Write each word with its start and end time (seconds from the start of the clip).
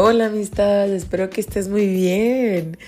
Hola 0.00 0.26
amistad, 0.26 0.88
espero 0.94 1.28
que 1.28 1.40
estés 1.40 1.66
muy 1.66 1.88
bien. 1.88 2.78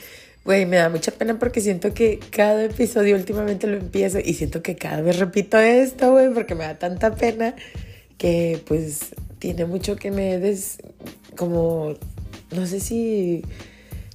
Güey, 0.45 0.65
me 0.65 0.77
da 0.77 0.89
mucha 0.89 1.11
pena 1.11 1.41
porque 1.41 1.61
siento 1.61 1.93
que 1.93 2.21
cada 2.31 2.63
episodio 2.63 3.17
últimamente 3.17 3.67
lo 3.67 3.79
empiezo 3.79 4.21
y 4.21 4.35
siento 4.35 4.63
que 4.63 4.77
cada 4.77 5.01
vez 5.03 5.19
repito 5.19 5.59
esto, 5.59 6.13
güey, 6.13 6.33
porque 6.33 6.55
me 6.55 6.63
da 6.63 6.79
tanta 6.79 7.17
pena 7.17 7.57
que 8.17 8.63
pues 8.65 9.07
tiene 9.41 9.65
mucho 9.65 9.97
que 9.97 10.13
me 10.13 10.39
des 10.39 10.79
como 11.37 11.97
no 12.53 12.67
sé 12.69 12.79
si 12.79 13.43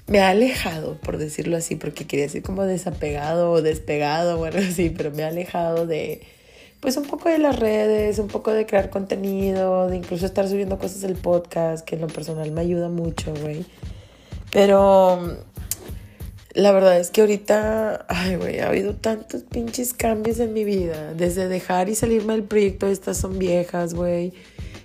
me 0.08 0.22
ha 0.22 0.30
alejado, 0.30 0.98
por 1.02 1.18
decirlo 1.18 1.58
así, 1.58 1.76
porque 1.76 2.08
quería 2.08 2.28
decir 2.28 2.44
como 2.44 2.64
desapegado 2.64 3.52
o 3.52 3.62
despegado, 3.62 4.38
bueno, 4.38 4.62
sí, 4.74 4.90
pero 4.96 5.12
me 5.12 5.24
ha 5.24 5.28
alejado 5.28 5.86
de 5.86 6.22
pues 6.86 6.98
un 6.98 7.06
poco 7.06 7.30
de 7.30 7.40
las 7.40 7.58
redes, 7.58 8.20
un 8.20 8.28
poco 8.28 8.54
de 8.54 8.68
crear 8.68 8.92
contenido, 8.92 9.90
de 9.90 9.98
incluso 9.98 10.24
estar 10.28 10.48
subiendo 10.48 10.78
cosas 10.78 11.02
del 11.02 11.16
podcast, 11.16 11.84
que 11.84 11.96
en 11.96 12.02
lo 12.02 12.08
personal 12.08 12.52
me 12.52 12.62
ayuda 12.62 12.90
mucho, 12.90 13.34
güey. 13.42 13.66
Pero 14.52 15.36
la 16.54 16.72
verdad 16.72 17.00
es 17.00 17.10
que 17.10 17.22
ahorita, 17.22 18.06
ay, 18.08 18.36
güey, 18.36 18.60
ha 18.60 18.68
habido 18.68 18.94
tantos 18.94 19.42
pinches 19.42 19.96
cambios 19.96 20.40
en 20.40 20.54
mi 20.54 20.64
vida. 20.64 21.16
Desde 21.16 21.48
dejar 21.48 21.90
y 21.90 21.96
salirme 21.96 22.34
del 22.34 22.44
proyecto 22.44 22.86
Estas 22.86 23.18
Son 23.18 23.40
Viejas, 23.40 23.96
güey. 23.96 24.34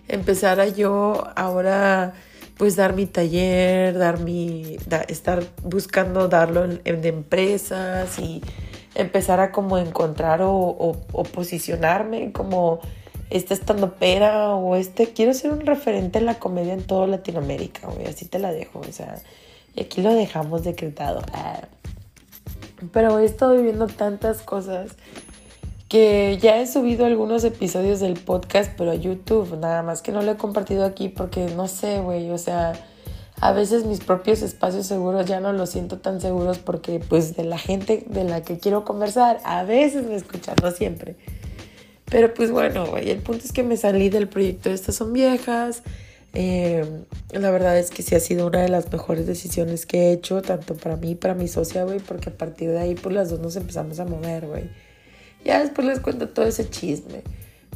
Empezar 0.09 0.59
a 0.59 0.69
yo 0.69 1.29
ahora, 1.37 2.15
pues, 2.57 2.77
dar 2.77 2.95
mi 2.95 3.05
taller, 3.05 3.99
dar 3.99 4.21
mi, 4.21 4.79
estar 5.09 5.45
buscando 5.63 6.29
darlo 6.29 6.65
en, 6.65 6.81
en 6.87 7.05
empresas 7.05 8.19
y 8.19 8.41
empezar 8.95 9.41
a 9.41 9.53
como 9.53 9.79
encontrar 9.79 10.41
o, 10.43 10.97
posicionarme 11.33 12.33
como 12.33 12.81
este 13.31 13.55
estando 13.55 13.95
pera 13.95 14.55
o 14.55 14.75
este, 14.77 15.13
quiero 15.13 15.33
ser 15.35 15.53
un 15.53 15.61
referente 15.61 16.19
en 16.19 16.27
la 16.27 16.39
comedia 16.39 16.75
en 16.75 16.83
toda 16.83 17.07
Latinoamérica, 17.07 17.89
güey, 17.89 18.07
así 18.07 18.27
te 18.27 18.39
la 18.39 18.53
dejo, 18.53 18.81
o 18.81 18.93
sea, 18.93 19.21
y 19.77 19.83
aquí 19.83 20.03
lo 20.03 20.13
dejamos 20.13 20.65
decretado. 20.65 21.23
Pero 22.93 23.19
he 23.19 23.25
estado 23.25 23.55
viviendo 23.55 23.87
tantas 23.87 24.43
cosas 24.43 24.97
que 25.89 26.39
ya 26.41 26.59
he 26.59 26.67
subido 26.67 27.05
algunos 27.05 27.45
episodios 27.45 28.01
del 28.01 28.15
podcast, 28.15 28.73
pero 28.77 28.93
a 28.93 28.95
YouTube, 28.95 29.59
nada 29.59 29.83
más 29.83 30.03
que 30.03 30.13
no 30.13 30.23
lo 30.23 30.33
he 30.33 30.37
compartido 30.37 30.85
aquí 30.85 31.09
porque 31.09 31.47
no 31.57 31.69
sé, 31.69 32.01
güey, 32.01 32.31
o 32.31 32.39
sea, 32.39 32.73
a 33.41 33.53
veces 33.53 33.85
mis 33.87 34.01
propios 34.01 34.43
espacios 34.43 34.87
seguros 34.87 35.25
ya 35.25 35.41
no 35.41 35.53
los 35.53 35.71
siento 35.71 35.99
tan 35.99 36.21
seguros 36.21 36.59
porque 36.59 37.01
pues 37.01 37.37
de 37.37 37.45
la 37.45 37.59
gente 37.59 38.05
de 38.07 38.25
la 38.25 38.43
que 38.43 38.59
quiero 38.59 38.85
conversar, 38.85 39.41
a 39.45 39.65
veces 39.65 40.07
me 40.07 40.15
escuchan, 40.15 40.57
no 40.63 40.71
siempre. 40.71 41.17
Pero 42.05 42.35
pues 42.35 42.51
bueno, 42.51 42.87
güey, 42.87 43.11
el 43.11 43.19
punto 43.19 43.45
es 43.45 43.53
que 43.53 43.63
me 43.63 43.77
salí 43.77 44.11
del 44.11 44.29
proyecto 44.29 44.69
de 44.69 44.75
Estas 44.75 44.97
son 44.97 45.13
viejas. 45.13 45.83
Eh, 46.35 46.85
la 47.33 47.51
verdad 47.51 47.79
es 47.79 47.91
que 47.91 48.03
sí 48.03 48.15
ha 48.15 48.21
sido 48.21 48.47
una 48.47 48.61
de 48.61 48.69
las 48.69 48.93
mejores 48.93 49.27
decisiones 49.27 49.87
que 49.87 50.09
he 50.09 50.13
hecho, 50.13 50.43
tanto 50.43 50.77
para 50.77 50.97
mí 50.97 51.15
para 51.15 51.35
mi 51.35 51.49
socia, 51.49 51.85
güey, 51.85 51.99
porque 51.99 52.29
a 52.29 52.33
partir 52.33 52.71
de 52.71 52.79
ahí 52.79 52.95
pues 52.95 53.15
las 53.15 53.31
dos 53.31 53.41
nos 53.41 53.57
empezamos 53.57 54.01
a 54.01 54.05
mover, 54.05 54.47
güey. 54.47 54.65
Ya 55.45 55.61
después 55.61 55.87
les 55.87 56.01
cuento 56.01 56.29
todo 56.29 56.45
ese 56.45 56.69
chisme. 56.69 57.23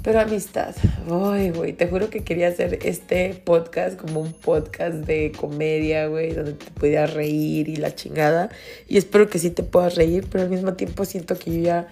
Pero 0.05 0.21
amistad, 0.21 0.75
ay, 1.11 1.49
güey, 1.49 1.73
te 1.73 1.89
juro 1.89 2.11
que 2.11 2.25
quería 2.25 2.49
hacer 2.49 2.79
este 2.83 3.41
podcast 3.43 3.99
como 3.99 4.21
un 4.21 4.35
podcast 4.35 4.97
de 4.97 5.33
comedia, 5.33 6.09
güey, 6.09 6.35
donde 6.35 6.53
te 6.53 6.71
pudieras 6.73 7.15
reír 7.15 7.71
y 7.71 7.77
la 7.77 7.95
chingada. 7.95 8.51
Y 8.87 8.99
espero 8.99 9.31
que 9.31 9.39
sí 9.39 9.49
te 9.49 9.63
puedas 9.63 9.95
reír, 9.95 10.27
pero 10.31 10.45
al 10.45 10.51
mismo 10.51 10.75
tiempo 10.75 11.07
siento 11.07 11.39
que 11.39 11.57
yo 11.57 11.63
ya, 11.63 11.89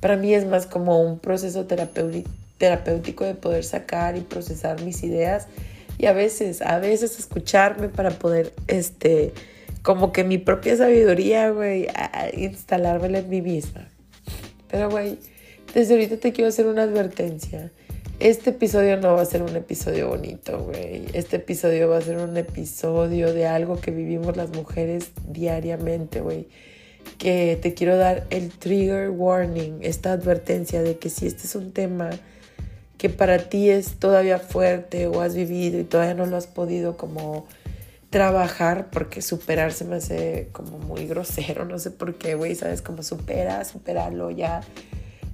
para 0.00 0.18
mí 0.18 0.34
es 0.34 0.44
más 0.44 0.66
como 0.66 1.00
un 1.00 1.18
proceso 1.18 1.64
terapéutico 1.64 3.24
de 3.24 3.34
poder 3.34 3.64
sacar 3.64 4.18
y 4.18 4.20
procesar 4.20 4.82
mis 4.82 5.02
ideas. 5.02 5.46
Y 5.96 6.04
a 6.04 6.12
veces, 6.12 6.60
a 6.60 6.78
veces 6.80 7.18
escucharme 7.18 7.88
para 7.88 8.10
poder, 8.10 8.52
este, 8.66 9.32
como 9.80 10.12
que 10.12 10.22
mi 10.22 10.36
propia 10.36 10.76
sabiduría, 10.76 11.48
güey, 11.48 11.86
instalármela 12.36 13.20
en 13.20 13.28
mí 13.30 13.40
misma. 13.40 13.88
Pero, 14.68 14.90
güey 14.90 15.16
desde 15.74 15.94
ahorita 15.94 16.18
te 16.18 16.32
quiero 16.32 16.48
hacer 16.48 16.66
una 16.66 16.84
advertencia. 16.84 17.72
Este 18.20 18.50
episodio 18.50 18.96
no 18.96 19.14
va 19.14 19.22
a 19.22 19.24
ser 19.24 19.42
un 19.42 19.56
episodio 19.56 20.08
bonito, 20.08 20.60
güey. 20.60 21.04
Este 21.12 21.36
episodio 21.36 21.88
va 21.88 21.98
a 21.98 22.00
ser 22.00 22.18
un 22.18 22.36
episodio 22.36 23.34
de 23.34 23.48
algo 23.48 23.80
que 23.80 23.90
vivimos 23.90 24.36
las 24.36 24.50
mujeres 24.50 25.10
diariamente, 25.28 26.20
güey. 26.20 26.46
Que 27.18 27.58
te 27.60 27.74
quiero 27.74 27.96
dar 27.96 28.24
el 28.30 28.50
trigger 28.50 29.10
warning, 29.10 29.80
esta 29.82 30.12
advertencia 30.12 30.80
de 30.80 30.96
que 30.96 31.10
si 31.10 31.26
este 31.26 31.42
es 31.48 31.56
un 31.56 31.72
tema 31.72 32.10
que 32.96 33.10
para 33.10 33.38
ti 33.38 33.68
es 33.68 33.96
todavía 33.96 34.38
fuerte 34.38 35.08
o 35.08 35.20
has 35.20 35.34
vivido 35.34 35.80
y 35.80 35.84
todavía 35.84 36.14
no 36.14 36.24
lo 36.24 36.36
has 36.36 36.46
podido 36.46 36.96
como 36.96 37.46
trabajar, 38.10 38.90
porque 38.92 39.20
superarse 39.20 39.84
me 39.84 39.96
hace 39.96 40.48
como 40.52 40.78
muy 40.78 41.08
grosero, 41.08 41.64
no 41.64 41.80
sé 41.80 41.90
por 41.90 42.14
qué, 42.14 42.36
güey, 42.36 42.54
¿sabes? 42.54 42.80
Como 42.80 43.02
supera, 43.02 43.64
superarlo 43.64 44.30
ya 44.30 44.62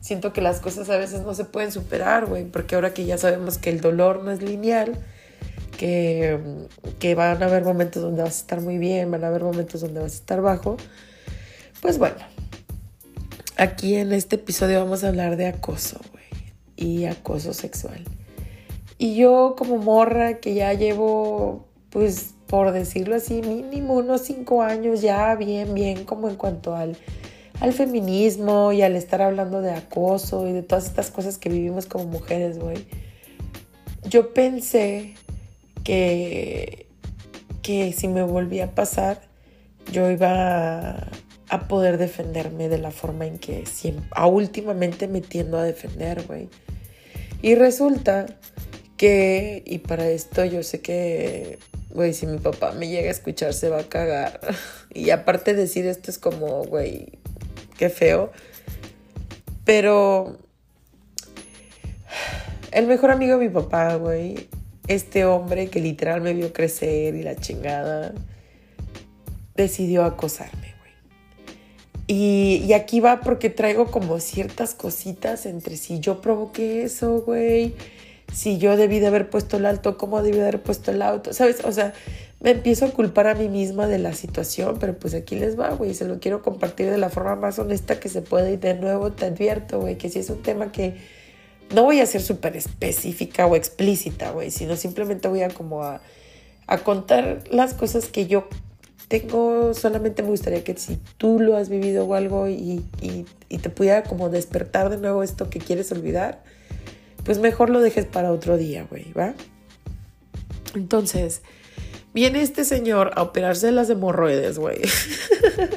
siento 0.01 0.33
que 0.33 0.41
las 0.41 0.61
cosas 0.61 0.89
a 0.91 0.97
veces 0.97 1.23
no 1.23 1.35
se 1.35 1.45
pueden 1.45 1.73
superar, 1.73 2.27
güey, 2.27 2.45
porque 2.45 2.75
ahora 2.75 2.95
que 2.95 3.05
ya 3.05 3.19
sabemos 3.19 3.59
que 3.59 3.71
el 3.71 3.81
dolor 3.81 4.25
no 4.25 4.31
es 4.31 4.43
lineal, 4.43 4.99
que, 5.77 6.39
que 6.99 7.15
van 7.15 7.43
a 7.43 7.47
haber 7.47 7.65
momentos 7.65 8.03
donde 8.03 8.23
vas 8.23 8.37
a 8.37 8.41
estar 8.41 8.61
muy 8.61 8.79
bien, 8.79 9.11
van 9.11 9.25
a 9.25 9.29
haber 9.29 9.43
momentos 9.43 9.81
donde 9.81 10.01
vas 10.01 10.13
a 10.13 10.17
estar 10.17 10.41
bajo, 10.41 10.77
pues 11.81 11.99
bueno, 11.99 12.17
aquí 13.57 13.97
en 13.97 14.13
este 14.13 14.37
episodio 14.37 14.81
vamos 14.81 15.05
a 15.05 15.09
hablar 15.09 15.37
de 15.37 15.47
acoso, 15.47 16.01
güey, 16.13 16.25
y 16.77 17.05
acoso 17.07 17.55
sexual. 17.55 18.05
Y 18.99 19.17
yo 19.17 19.55
como 19.57 19.79
morra 19.79 20.41
que 20.41 20.53
ya 20.53 20.75
llevo, 20.75 21.67
pues 21.89 22.35
por 22.47 22.73
decirlo 22.73 23.15
así, 23.15 23.41
mínimo 23.43 23.95
unos 23.95 24.23
cinco 24.23 24.63
años 24.63 25.01
ya 25.01 25.35
bien, 25.37 25.73
bien, 25.73 26.05
como 26.05 26.29
en 26.29 26.37
cuanto 26.37 26.75
al 26.75 26.97
al 27.61 27.75
feminismo 27.75 28.73
y 28.73 28.83
al 28.83 28.97
estar 28.97 29.21
hablando 29.21 29.61
de 29.61 29.73
acoso 29.73 30.49
y 30.49 30.53
de 30.53 30.63
todas 30.63 30.87
estas 30.87 31.11
cosas 31.11 31.37
que 31.37 31.51
vivimos 31.51 31.87
como 31.87 32.05
mujeres, 32.05 32.59
güey. 32.59 32.87
Yo 34.09 34.33
pensé 34.33 35.15
que, 35.85 36.87
que 37.63 37.93
si 37.93 38.09
me 38.09 38.23
volvía 38.23 38.65
a 38.65 38.71
pasar, 38.71 39.21
yo 39.93 40.11
iba 40.11 41.11
a, 41.49 41.69
poder 41.69 41.99
defenderme 41.99 42.69
de 42.69 42.79
la 42.79 42.91
forma 42.91 43.27
en 43.27 43.39
que 43.39 43.67
siempre, 43.67 44.09
a 44.13 44.27
últimamente 44.27 45.07
me 45.07 45.21
tiendo 45.21 45.59
a 45.59 45.63
defender, 45.63 46.25
güey. 46.27 46.49
Y 47.43 47.57
resulta 47.57 48.27
que, 48.97 49.63
y 49.67 49.79
para 49.79 50.09
esto 50.09 50.45
yo 50.47 50.63
sé 50.63 50.81
que, 50.81 51.59
güey, 51.91 52.15
si 52.15 52.27
mi 52.27 52.39
papá 52.39 52.73
me 52.73 52.89
llega 52.89 53.09
a 53.09 53.13
escuchar 53.13 53.53
se 53.53 53.69
va 53.69 53.81
a 53.81 53.89
cagar. 53.89 54.41
Y 54.93 55.11
aparte 55.11 55.55
decir 55.55 55.87
esto 55.87 56.11
es 56.11 56.19
como, 56.19 56.65
güey, 56.65 57.20
qué 57.81 57.89
feo. 57.89 58.31
Pero 59.65 60.37
el 62.73 62.87
mejor 62.87 63.11
amigo 63.11 63.39
de 63.39 63.49
mi 63.49 63.53
papá, 63.53 63.95
güey, 63.95 64.49
este 64.87 65.25
hombre 65.25 65.69
que 65.69 65.81
literal 65.81 66.21
me 66.21 66.35
vio 66.35 66.53
crecer 66.53 67.15
y 67.15 67.23
la 67.23 67.37
chingada, 67.37 68.13
decidió 69.57 70.05
acosarme, 70.05 70.75
güey. 70.79 70.93
Y, 72.07 72.73
aquí 72.75 73.01
va 73.01 73.21
porque 73.21 73.49
traigo 73.49 73.87
como 73.87 74.21
ciertas 74.21 74.75
cositas 74.75 75.47
entre 75.47 75.77
si 75.77 76.01
yo 76.01 76.21
provoqué 76.21 76.83
eso, 76.83 77.23
güey, 77.23 77.75
si 78.31 78.59
yo 78.59 78.77
debí 78.77 79.01
de 79.01 79.07
haber 79.07 79.31
puesto 79.31 79.57
el 79.57 79.65
alto, 79.65 79.97
cómo 79.97 80.23
debí 80.23 80.37
de 80.37 80.43
haber 80.43 80.63
puesto 80.63 80.91
el 80.91 81.01
auto, 81.01 81.33
¿sabes? 81.33 81.65
O 81.65 81.73
sea, 81.73 81.95
me 82.41 82.51
empiezo 82.51 82.87
a 82.87 82.91
culpar 82.91 83.27
a 83.27 83.35
mí 83.35 83.49
misma 83.49 83.87
de 83.87 83.99
la 83.99 84.15
situación, 84.15 84.79
pero 84.81 84.99
pues 84.99 85.13
aquí 85.15 85.37
les 85.37 85.59
va, 85.59 85.71
güey, 85.75 85.93
se 85.93 86.07
lo 86.07 86.21
quiero 86.21 86.43
compartir 86.43 86.91
de 86.91 86.97
la 86.97 87.11
forma 87.11 87.37
más 87.37 87.59
honesta 87.59 88.01
que 88.01 88.09
se 88.09 88.23
puede 88.23 88.53
y 88.53 88.57
de 88.57 88.75
nuevo 88.75 89.13
te 89.13 89.27
advierto, 89.27 89.81
güey, 89.81 89.99
que 89.99 90.09
si 90.09 90.21
es 90.21 90.31
un 90.31 90.43
tema 90.43 90.73
que 90.73 90.97
no 91.75 91.85
voy 91.85 92.01
a 92.01 92.07
ser 92.07 92.23
súper 92.23 92.57
específica 92.57 93.47
o 93.47 93.57
explícita, 93.57 94.31
güey, 94.31 94.51
sino 94.51 94.77
simplemente 94.77 95.29
voy 95.29 95.43
a 95.43 95.51
como 95.51 95.85
a, 95.85 96.01
contar 96.85 97.45
las 97.51 97.75
cosas 97.75 98.07
que 98.07 98.27
yo 98.27 98.49
tengo, 99.09 99.75
solamente 99.75 100.23
me 100.23 100.29
gustaría 100.29 100.63
que 100.63 100.77
si 100.79 100.99
tú 101.19 101.41
lo 101.41 101.57
has 101.57 101.69
vivido 101.69 102.07
o 102.07 102.15
algo 102.15 102.49
y, 102.49 102.85
y 103.49 103.59
te 103.59 103.71
pudiera 103.71 104.05
como 104.05 104.31
despertar 104.31 104.89
de 104.89 104.97
nuevo 104.97 105.25
esto 105.25 105.51
que 105.51 105.59
quieres 105.59 105.91
olvidar, 105.91 106.43
pues 107.25 107.39
mejor 107.39 107.71
lo 107.71 107.81
dejes 107.81 108.07
para 108.07 108.33
otro 108.33 108.57
día, 108.57 108.87
güey, 108.89 109.13
¿va? 109.13 109.35
Entonces, 110.75 111.43
Viene 112.13 112.43
este 112.43 112.65
señor 112.65 113.13
a 113.15 113.23
operarse 113.23 113.71
las 113.71 113.89
hemorroides, 113.89 114.59
güey. 114.59 114.81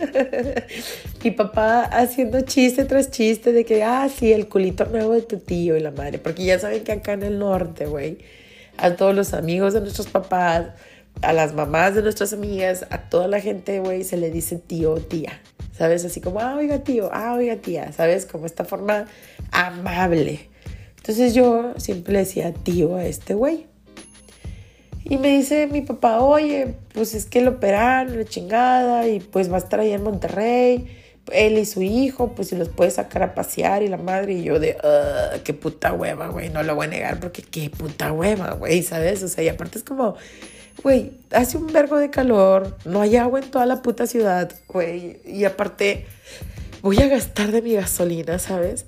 Mi 1.24 1.30
papá 1.30 1.83
haciendo 1.83 2.41
chiste 2.41 2.85
tras 2.85 3.12
chiste 3.12 3.53
de 3.53 3.65
que, 3.65 3.83
ah, 3.83 4.09
sí, 4.09 4.33
el 4.33 4.47
culito 4.47 4.85
nuevo 4.85 5.13
de 5.13 5.21
tu 5.21 5.38
tío 5.38 5.77
y 5.77 5.80
la 5.80 5.91
madre. 5.91 6.18
Porque 6.18 6.44
ya 6.44 6.57
saben 6.57 6.83
que 6.83 6.91
acá 6.91 7.13
en 7.13 7.21
el 7.21 7.38
norte, 7.38 7.85
güey, 7.85 8.18
a 8.77 8.95
todos 8.95 9.13
los 9.13 9.33
amigos 9.33 9.75
de 9.75 9.81
nuestros 9.81 10.07
papás, 10.07 10.69
a 11.21 11.33
las 11.33 11.53
mamás 11.53 11.94
de 11.94 12.01
nuestras 12.01 12.33
amigas, 12.33 12.88
a 12.89 13.09
toda 13.09 13.27
la 13.27 13.39
gente, 13.39 13.79
güey, 13.79 14.03
se 14.03 14.18
le 14.18 14.31
dice 14.31 14.57
tío 14.57 14.94
o 14.94 15.00
tía. 15.00 15.39
¿Sabes? 15.77 16.03
Así 16.03 16.19
como, 16.19 16.39
ah, 16.39 16.56
oiga 16.56 16.79
tío, 16.79 17.09
ah, 17.13 17.36
oiga 17.36 17.57
tía, 17.57 17.91
¿sabes? 17.94 18.25
Como 18.25 18.47
esta 18.47 18.65
forma 18.65 19.06
amable. 19.51 20.50
Entonces 20.97 21.33
yo 21.33 21.74
siempre 21.77 22.13
le 22.13 22.19
decía 22.19 22.53
tío 22.53 22.95
a 22.95 23.06
este 23.06 23.36
güey. 23.36 23.68
Y 25.05 25.17
me 25.17 25.29
dice 25.29 25.67
mi 25.67 25.81
papá, 25.81 26.19
oye, 26.21 26.75
pues 26.94 27.13
es 27.13 27.25
que 27.25 27.41
lo 27.41 27.51
operaron, 27.51 28.17
la 28.17 28.25
chingada, 28.25 29.07
y 29.07 29.19
pues 29.19 29.51
va 29.51 29.55
a 29.55 29.59
estar 29.59 29.79
ahí 29.79 29.91
en 29.91 30.03
Monterrey, 30.03 30.88
él 31.31 31.57
y 31.57 31.65
su 31.65 31.81
hijo, 31.81 32.33
pues 32.35 32.50
si 32.50 32.55
los 32.55 32.69
puede 32.69 32.91
sacar 32.91 33.23
a 33.23 33.33
pasear 33.35 33.83
y 33.83 33.88
la 33.88 33.97
madre, 33.97 34.33
y 34.33 34.44
yo 34.44 34.59
de, 34.59 34.77
"Ah, 34.83 35.31
qué 35.44 35.53
puta 35.53 35.94
hueva, 35.94 36.27
güey, 36.29 36.50
no 36.50 36.63
lo 36.63 36.75
voy 36.75 36.88
a 36.88 36.89
negar 36.89 37.19
porque 37.19 37.41
qué 37.41 37.69
puta 37.69 38.11
hueva, 38.11 38.51
güey, 38.53 38.81
¿sabes? 38.83 39.23
O 39.23 39.27
sea, 39.27 39.44
y 39.44 39.50
aparte 39.50 39.77
es 39.77 39.83
como, 39.83 40.15
güey, 40.83 41.11
hace 41.31 41.57
un 41.57 41.67
vergo 41.71 41.97
de 41.97 42.09
calor, 42.09 42.77
no 42.85 43.01
hay 43.01 43.15
agua 43.17 43.39
en 43.39 43.51
toda 43.51 43.65
la 43.65 43.81
puta 43.81 44.07
ciudad, 44.07 44.51
güey, 44.67 45.19
y 45.25 45.44
aparte 45.45 46.05
voy 46.81 46.97
a 47.01 47.07
gastar 47.07 47.51
de 47.51 47.61
mi 47.61 47.73
gasolina, 47.73 48.39
¿sabes? 48.39 48.85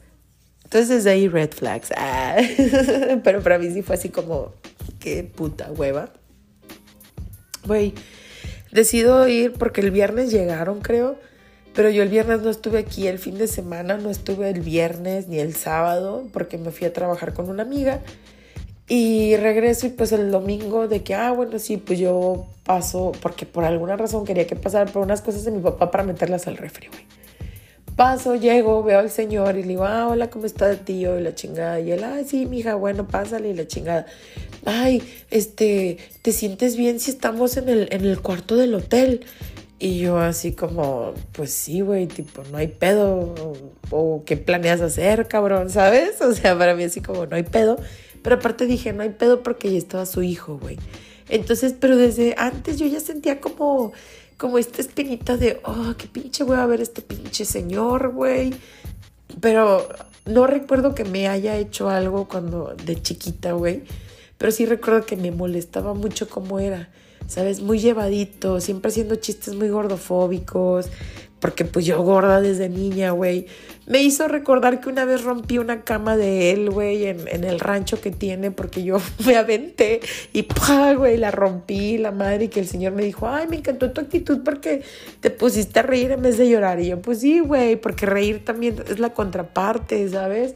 Entonces 0.65 0.89
desde 0.89 1.11
ahí 1.11 1.27
red 1.27 1.51
flags. 1.51 1.91
Ah. 1.95 2.37
Pero 3.23 3.41
para 3.41 3.57
mí 3.59 3.71
sí 3.71 3.81
fue 3.81 3.95
así 3.95 4.09
como, 4.09 4.51
qué 5.05 5.23
puta 5.23 5.71
hueva. 5.71 6.09
Güey, 7.67 7.93
decido 8.71 9.27
ir 9.27 9.53
porque 9.53 9.81
el 9.81 9.91
viernes 9.91 10.31
llegaron, 10.31 10.81
creo. 10.81 11.17
Pero 11.75 11.91
yo 11.91 12.01
el 12.01 12.09
viernes 12.09 12.41
no 12.41 12.49
estuve 12.49 12.79
aquí, 12.79 13.05
el 13.05 13.19
fin 13.19 13.37
de 13.37 13.47
semana 13.47 13.97
no 13.97 14.09
estuve 14.09 14.49
el 14.49 14.61
viernes 14.61 15.27
ni 15.27 15.37
el 15.37 15.53
sábado 15.53 16.27
porque 16.33 16.57
me 16.57 16.71
fui 16.71 16.87
a 16.87 16.93
trabajar 16.93 17.33
con 17.33 17.49
una 17.49 17.61
amiga. 17.61 18.01
Y 18.87 19.35
regreso 19.35 19.85
y 19.85 19.89
pues 19.89 20.11
el 20.11 20.31
domingo 20.31 20.87
de 20.87 21.03
que, 21.03 21.13
ah, 21.13 21.31
bueno, 21.31 21.59
sí, 21.59 21.77
pues 21.77 21.99
yo 21.99 22.47
paso, 22.63 23.11
porque 23.21 23.45
por 23.45 23.63
alguna 23.63 23.97
razón 23.97 24.25
quería 24.25 24.47
que 24.47 24.55
pasara 24.55 24.91
por 24.91 25.03
unas 25.03 25.21
cosas 25.21 25.43
de 25.43 25.51
mi 25.51 25.61
papá 25.61 25.91
para 25.91 26.03
meterlas 26.03 26.47
al 26.47 26.57
refri, 26.57 26.87
güey. 26.87 27.05
Paso, 27.95 28.35
llego, 28.35 28.83
veo 28.83 28.99
al 28.99 29.09
señor 29.09 29.55
y 29.57 29.61
le 29.61 29.69
digo, 29.69 29.85
ah, 29.85 30.07
hola, 30.07 30.29
¿cómo 30.29 30.45
está 30.45 30.75
tío? 30.75 31.17
Y 31.19 31.23
la 31.23 31.33
chingada. 31.33 31.79
Y 31.79 31.91
él, 31.91 32.03
ay, 32.03 32.25
sí, 32.25 32.45
mija, 32.45 32.75
bueno, 32.75 33.07
pásale 33.07 33.49
y 33.49 33.53
la 33.53 33.67
chingada. 33.67 34.05
Ay, 34.65 35.01
este, 35.29 35.97
¿te 36.21 36.31
sientes 36.31 36.75
bien 36.75 36.99
si 36.99 37.11
estamos 37.11 37.57
en 37.57 37.69
el, 37.69 37.87
en 37.91 38.05
el 38.05 38.19
cuarto 38.21 38.55
del 38.55 38.73
hotel? 38.73 39.25
Y 39.77 39.99
yo 39.99 40.17
así 40.17 40.53
como, 40.53 41.13
pues 41.33 41.51
sí, 41.51 41.81
güey, 41.81 42.07
tipo, 42.07 42.43
no 42.51 42.57
hay 42.57 42.67
pedo. 42.67 43.35
O, 43.91 44.23
qué 44.25 44.37
planeas 44.37 44.81
hacer, 44.81 45.27
cabrón, 45.27 45.69
¿sabes? 45.69 46.21
O 46.21 46.33
sea, 46.33 46.57
para 46.57 46.75
mí 46.75 46.83
así 46.83 47.01
como, 47.01 47.25
no 47.25 47.35
hay 47.35 47.43
pedo. 47.43 47.77
Pero 48.23 48.37
aparte 48.37 48.65
dije, 48.65 48.93
no 48.93 49.03
hay 49.03 49.09
pedo 49.09 49.43
porque 49.43 49.71
ya 49.71 49.77
estaba 49.77 50.05
su 50.05 50.23
hijo, 50.23 50.57
güey. 50.57 50.77
Entonces, 51.29 51.75
pero 51.79 51.97
desde 51.97 52.35
antes 52.37 52.77
yo 52.77 52.87
ya 52.87 52.99
sentía 52.99 53.39
como 53.39 53.93
como 54.37 54.57
esta 54.57 54.81
espinita 54.81 55.37
de, 55.37 55.61
oh, 55.63 55.93
qué 55.97 56.07
pinche 56.07 56.43
voy 56.43 56.57
a 56.57 56.65
ver 56.65 56.81
este 56.81 57.01
pinche 57.01 57.45
señor, 57.45 58.09
güey. 58.11 58.53
Pero 59.39 59.87
no 60.25 60.47
recuerdo 60.47 60.93
que 60.95 61.05
me 61.05 61.27
haya 61.27 61.55
hecho 61.57 61.89
algo 61.89 62.27
cuando 62.27 62.75
de 62.85 63.01
chiquita, 63.01 63.53
güey. 63.53 63.83
Pero 64.37 64.51
sí 64.51 64.65
recuerdo 64.65 65.05
que 65.05 65.15
me 65.15 65.31
molestaba 65.31 65.93
mucho 65.93 66.27
cómo 66.29 66.59
era, 66.59 66.89
¿sabes? 67.27 67.61
Muy 67.61 67.79
llevadito, 67.79 68.59
siempre 68.59 68.89
haciendo 68.89 69.15
chistes 69.15 69.55
muy 69.55 69.69
gordofóbicos, 69.69 70.89
porque 71.39 71.63
pues 71.63 71.85
yo 71.85 72.01
gorda 72.01 72.41
desde 72.41 72.69
niña, 72.69 73.11
güey. 73.11 73.45
Me 73.85 74.01
hizo 74.01 74.27
recordar 74.27 74.81
que 74.81 74.89
una 74.89 75.05
vez 75.05 75.23
rompí 75.23 75.59
una 75.59 75.83
cama 75.83 76.17
de 76.17 76.51
él, 76.51 76.71
güey, 76.71 77.05
en, 77.05 77.43
el 77.43 77.59
rancho 77.59 78.01
que 78.01 78.09
tiene, 78.09 78.49
porque 78.49 78.83
yo 78.83 78.97
me 79.27 79.35
aventé 79.35 79.99
y 80.33 80.43
¡pah, 80.43 80.93
güey! 80.93 81.17
La 81.17 81.31
rompí, 81.31 81.97
la 81.97 82.11
madre, 82.11 82.45
y 82.45 82.47
que 82.47 82.59
el 82.59 82.67
señor 82.67 82.93
me 82.93 83.03
dijo, 83.03 83.27
ay, 83.27 83.47
me 83.47 83.57
encantó 83.57 83.91
tu 83.91 84.01
actitud 84.01 84.41
porque 84.43 84.81
te 85.19 85.29
pusiste 85.29 85.79
a 85.79 85.83
reír 85.83 86.11
en 86.11 86.23
vez 86.23 86.37
de 86.37 86.49
llorar. 86.49 86.79
Y 86.79 86.87
yo, 86.87 87.01
pues 87.01 87.19
sí, 87.19 87.39
güey, 87.39 87.75
porque 87.75 88.05
reír 88.07 88.43
también 88.43 88.83
es 88.89 88.99
la 88.99 89.13
contraparte, 89.13 90.09
¿sabes? 90.09 90.55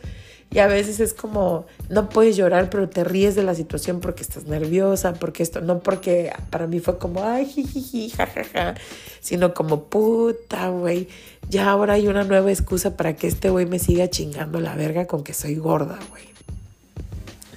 Y 0.52 0.60
a 0.60 0.68
veces 0.68 1.00
es 1.00 1.14
como, 1.14 1.68
no 1.90 2.10
puedes 2.10 2.36
llorar, 2.36 2.72
pero 2.72 2.90
te 2.90 3.04
ríes 3.04 3.36
de 3.36 3.44
la 3.44 3.54
situación 3.54 4.00
porque 4.00 4.24
estás 4.24 4.46
nerviosa, 4.46 5.14
porque 5.14 5.44
esto, 5.44 5.62
no 5.62 5.80
porque 5.80 6.34
para 6.50 6.66
mí 6.66 6.80
fue 6.80 6.98
como, 6.98 7.24
ay, 7.24 7.46
jijiji, 7.46 8.10
jajaja, 8.10 8.74
sino 9.22 9.54
como, 9.54 9.84
puta, 9.84 10.70
güey, 10.70 11.08
ya 11.50 11.70
ahora 11.70 11.94
hay 11.94 12.08
una 12.08 12.24
nueva 12.24 12.52
excusa 12.52 12.98
para 12.98 13.16
que 13.16 13.28
este 13.28 13.52
güey 13.52 13.68
me 13.68 13.78
siga 13.78 14.10
chingando 14.10 14.60
la 14.60 14.76
verga 14.76 15.06
con 15.06 15.24
que 15.24 15.36
soy 15.36 15.56
gorda, 15.56 16.00
güey. 16.10 16.24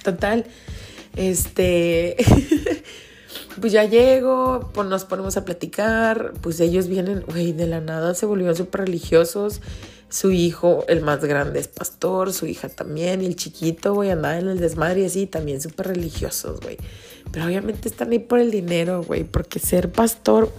Total, 0.03 0.45
este, 1.15 2.15
pues 3.59 3.71
ya 3.73 3.85
llego, 3.85 4.69
pues 4.71 4.87
nos 4.87 5.05
ponemos 5.05 5.35
a 5.35 5.45
platicar, 5.45 6.33
pues 6.41 6.59
ellos 6.59 6.87
vienen, 6.87 7.21
güey, 7.21 7.53
de 7.53 7.65
la 7.65 7.81
nada 7.81 8.13
se 8.13 8.27
volvieron 8.27 8.55
súper 8.55 8.81
religiosos 8.81 9.61
su 10.13 10.31
hijo, 10.31 10.85
el 10.89 11.01
más 11.01 11.25
grande, 11.25 11.59
es 11.59 11.67
pastor, 11.67 12.33
su 12.33 12.45
hija 12.45 12.69
también, 12.69 13.23
y 13.23 13.25
el 13.25 13.35
chiquito, 13.35 13.95
güey, 13.95 14.11
andaba 14.11 14.37
en 14.37 14.47
el 14.47 14.59
desmadre 14.59 15.01
y 15.01 15.05
así, 15.05 15.25
también 15.25 15.59
súper 15.59 15.87
religiosos, 15.87 16.59
güey. 16.59 16.77
Pero 17.31 17.47
obviamente 17.47 17.89
están 17.89 18.11
ahí 18.11 18.19
por 18.19 18.37
el 18.37 18.51
dinero, 18.51 19.01
güey, 19.01 19.23
porque 19.23 19.57
ser 19.57 19.91
pastor, 19.91 20.53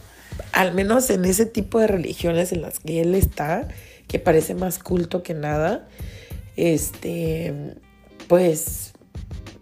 al 0.51 0.75
menos 0.75 1.09
en 1.11 1.25
ese 1.25 1.47
tipo 1.47 1.79
de 1.79 1.87
religiones 1.87 2.51
en 2.51 2.63
las 2.63 2.81
que 2.81 3.01
él 3.01 3.15
está, 3.15 3.69
que 4.09 4.19
parece 4.19 4.57
más 4.57 4.81
culto 4.81 5.23
que 5.23 5.35
nada, 5.35 5.87
este, 6.57 7.77
pues, 8.27 8.93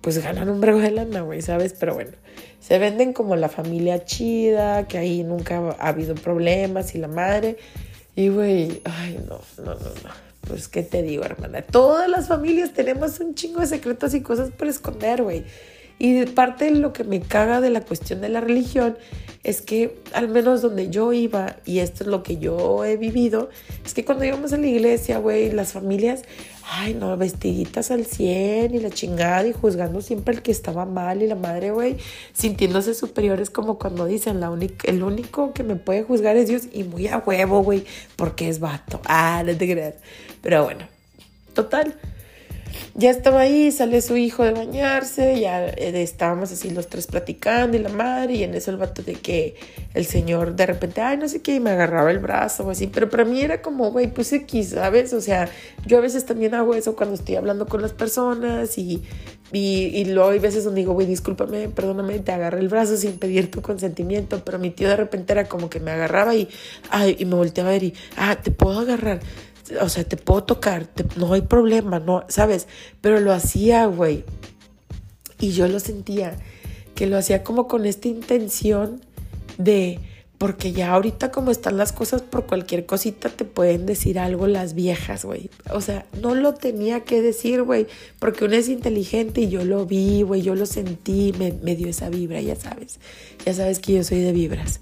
pues 0.01 0.23
ganan 0.23 0.49
un 0.49 0.63
brego 0.63 0.79
de 0.79 0.91
lana, 0.91 1.21
güey, 1.21 1.43
¿sabes? 1.43 1.75
Pero 1.79 1.93
bueno, 1.93 2.13
se 2.61 2.79
venden 2.79 3.13
como 3.13 3.37
la 3.37 3.51
familia 3.51 4.07
chida, 4.07 4.89
que 4.89 4.97
ahí 4.97 5.23
nunca 5.23 5.77
ha 5.79 5.89
habido 5.89 6.15
problemas 6.15 6.95
y 6.95 6.99
la 6.99 7.09
madre. 7.09 7.59
Y 8.15 8.29
güey, 8.29 8.83
ay, 8.85 9.19
no, 9.29 9.41
no, 9.59 9.75
no, 9.75 9.81
no. 9.81 10.33
Pues, 10.47 10.69
¿qué 10.69 10.83
te 10.83 11.03
digo, 11.03 11.25
hermana? 11.25 11.63
Todas 11.63 12.09
las 12.09 12.29
familias 12.29 12.73
tenemos 12.73 13.21
un 13.21 13.35
chingo 13.35 13.61
de 13.61 13.67
secretos 13.67 14.13
y 14.15 14.21
cosas 14.21 14.51
por 14.51 14.69
esconder, 14.69 15.23
güey. 15.23 15.45
Y 15.99 16.27
parte 16.27 16.67
de 16.67 16.73
lo 16.73 16.93
que 16.93 17.05
me 17.05 17.21
caga 17.21 17.61
de 17.61 17.71
la 17.71 17.81
cuestión 17.81 18.21
de 18.21 18.29
la 18.29 18.41
religión 18.41 18.99
es 19.45 19.61
que, 19.61 19.99
al 20.13 20.29
menos 20.29 20.63
donde 20.63 20.89
yo 20.89 21.13
iba, 21.13 21.57
y 21.65 21.81
esto 21.81 22.05
es 22.05 22.09
lo 22.09 22.23
que 22.23 22.37
yo 22.37 22.85
he 22.85 22.97
vivido, 22.97 23.51
es 23.85 23.93
que 23.93 24.05
cuando 24.05 24.25
íbamos 24.25 24.53
a 24.53 24.57
la 24.57 24.69
iglesia, 24.69 25.19
güey, 25.19 25.51
las 25.51 25.73
familias, 25.73 26.23
ay, 26.65 26.95
no, 26.95 27.17
vestiditas 27.17 27.91
al 27.91 28.07
100 28.07 28.75
y 28.75 28.79
la 28.79 28.91
chingada 28.91 29.47
y 29.47 29.53
juzgando 29.53 30.01
siempre 30.01 30.35
el 30.35 30.43
que 30.43 30.53
estaba 30.53 30.87
mal 30.87 31.23
y 31.23 31.27
la 31.27 31.35
madre, 31.35 31.73
güey, 31.73 31.97
sintiéndose 32.33 32.95
superiores 32.95 33.51
como 33.51 33.79
cuando 33.79 34.07
dicen, 34.07 34.39
la 34.39 34.53
el 34.85 35.03
único 35.03 35.53
que 35.53 35.65
me 35.65 35.75
puede 35.75 36.05
juzgar 36.05 36.37
es 36.37 36.49
Dios 36.49 36.63
y 36.73 36.85
muy 36.85 37.09
a 37.09 37.19
huevo, 37.19 37.65
güey, 37.65 37.85
porque 38.15 38.49
es 38.49 38.61
vato. 38.61 39.01
Ah, 39.07 39.43
no 39.45 39.57
te 39.57 39.71
creas. 39.71 39.95
Pero 40.41 40.63
bueno, 40.65 40.87
total 41.53 41.97
ya 42.95 43.11
estaba 43.11 43.41
ahí, 43.41 43.71
sale 43.71 44.01
su 44.01 44.17
hijo 44.17 44.45
de 44.45 44.53
bañarse, 44.53 45.41
ya 45.41 45.67
eh, 45.67 46.03
estábamos 46.03 46.53
así 46.53 46.71
los 46.71 46.89
tres 46.89 47.07
platicando 47.07 47.77
y 47.77 47.81
la 47.81 47.89
madre, 47.89 48.35
y 48.35 48.43
en 48.43 48.55
eso 48.55 48.71
el 48.71 48.77
vato 48.77 49.03
de 49.03 49.15
que 49.15 49.55
el 49.95 50.05
señor 50.05 50.57
de 50.57 50.67
repente, 50.67 51.01
ay, 51.01 51.17
no 51.17 51.29
sé 51.29 51.43
qué, 51.43 51.57
y 51.57 51.61
me 51.61 51.71
agarraba 51.71 52.11
el 52.11 52.19
brazo 52.19 52.65
o 52.65 52.71
así, 52.71 52.87
pero 52.87 53.09
para 53.09 53.25
mí 53.25 53.41
era 53.41 53.63
como, 53.63 53.91
güey, 53.91 54.09
pues 54.13 54.33
X, 54.33 54.71
¿sabes? 54.71 55.13
O 55.13 55.21
sea, 55.21 55.49
yo 55.87 55.99
a 55.99 56.01
veces 56.01 56.25
también 56.25 56.55
hago 56.55 56.75
eso 56.75 56.97
cuando 56.97 57.15
estoy 57.15 57.37
hablando 57.37 57.67
con 57.67 57.83
las 57.83 57.93
personas 57.93 58.79
y, 58.79 59.03
y, 59.53 60.05
luego 60.07 60.31
hay 60.31 60.39
veces 60.39 60.65
donde 60.65 60.81
digo, 60.81 60.95
güey, 60.95 61.07
discúlpame, 61.07 61.69
perdóname, 61.69 62.19
te 62.21 62.33
agarré 62.33 62.61
el 62.61 62.69
brazo 62.69 62.97
sin 62.97 63.19
pedir 63.19 63.51
tu 63.51 63.61
consentimiento, 63.61 64.43
pero 64.45 64.59
mi 64.59 64.71
tío 64.71 64.89
de 64.89 64.97
repente 64.97 65.33
era 65.35 65.45
como 65.45 65.69
que 65.69 65.79
me 65.79 65.91
agarraba 65.91 66.35
y, 66.35 66.49
ay, 66.91 67.17
y 67.19 67.27
me 67.27 67.35
volteaba 67.35 67.71
a 67.71 67.73
ver 67.73 67.83
y, 67.83 67.95
ah, 68.17 68.37
te 68.43 68.51
puedo 68.51 68.81
agarrar 68.81 69.21
o 69.81 69.89
sea, 69.89 70.05
te 70.05 70.17
puedo 70.17 70.45
tocar, 70.45 70.89
no 71.17 71.33
hay 71.33 71.43
problema, 71.43 72.01
no, 72.01 72.25
¿sabes? 72.29 72.69
Pero 73.01 73.21
lo 73.21 73.33
hacía, 73.33 73.87
güey. 73.87 74.25
Y 75.41 75.53
yo 75.53 75.69
lo 75.69 75.81
sentía, 75.81 76.37
que 76.95 77.07
lo 77.07 77.17
hacía 77.17 77.43
como 77.43 77.67
con 77.69 77.87
esta 77.87 78.09
intención 78.09 79.01
de, 79.59 79.99
porque 80.39 80.73
ya 80.73 80.93
ahorita 80.93 81.31
como 81.31 81.51
están 81.51 81.77
las 81.77 81.93
cosas, 81.93 82.23
por 82.23 82.47
cualquier 82.47 82.87
cosita 82.87 83.29
te 83.29 83.45
pueden 83.45 83.87
decir 83.87 84.19
algo 84.19 84.47
las 84.47 84.75
viejas, 84.75 85.25
güey. 85.25 85.51
O 85.71 85.81
sea, 85.81 86.07
no 86.21 86.35
lo 86.35 86.55
tenía 86.55 87.01
que 87.01 87.23
decir, 87.23 87.63
güey, 87.63 87.87
porque 88.19 88.45
uno 88.45 88.55
es 88.55 88.69
inteligente 88.69 89.43
y 89.43 89.49
yo 89.49 89.65
lo 89.65 89.87
vi, 89.87 90.23
güey, 90.23 90.43
yo 90.43 90.55
lo 90.55 90.67
sentí, 90.67 91.33
me, 91.39 91.53
me 91.53 91.77
dio 91.77 91.89
esa 91.89 92.09
vibra, 92.09 92.41
ya 92.41 92.57
sabes. 92.57 92.99
Ya 93.45 93.55
sabes 93.55 93.79
que 93.79 93.95
yo 93.95 94.05
soy 94.05 94.21
de 94.21 94.33
vibras. 94.33 94.81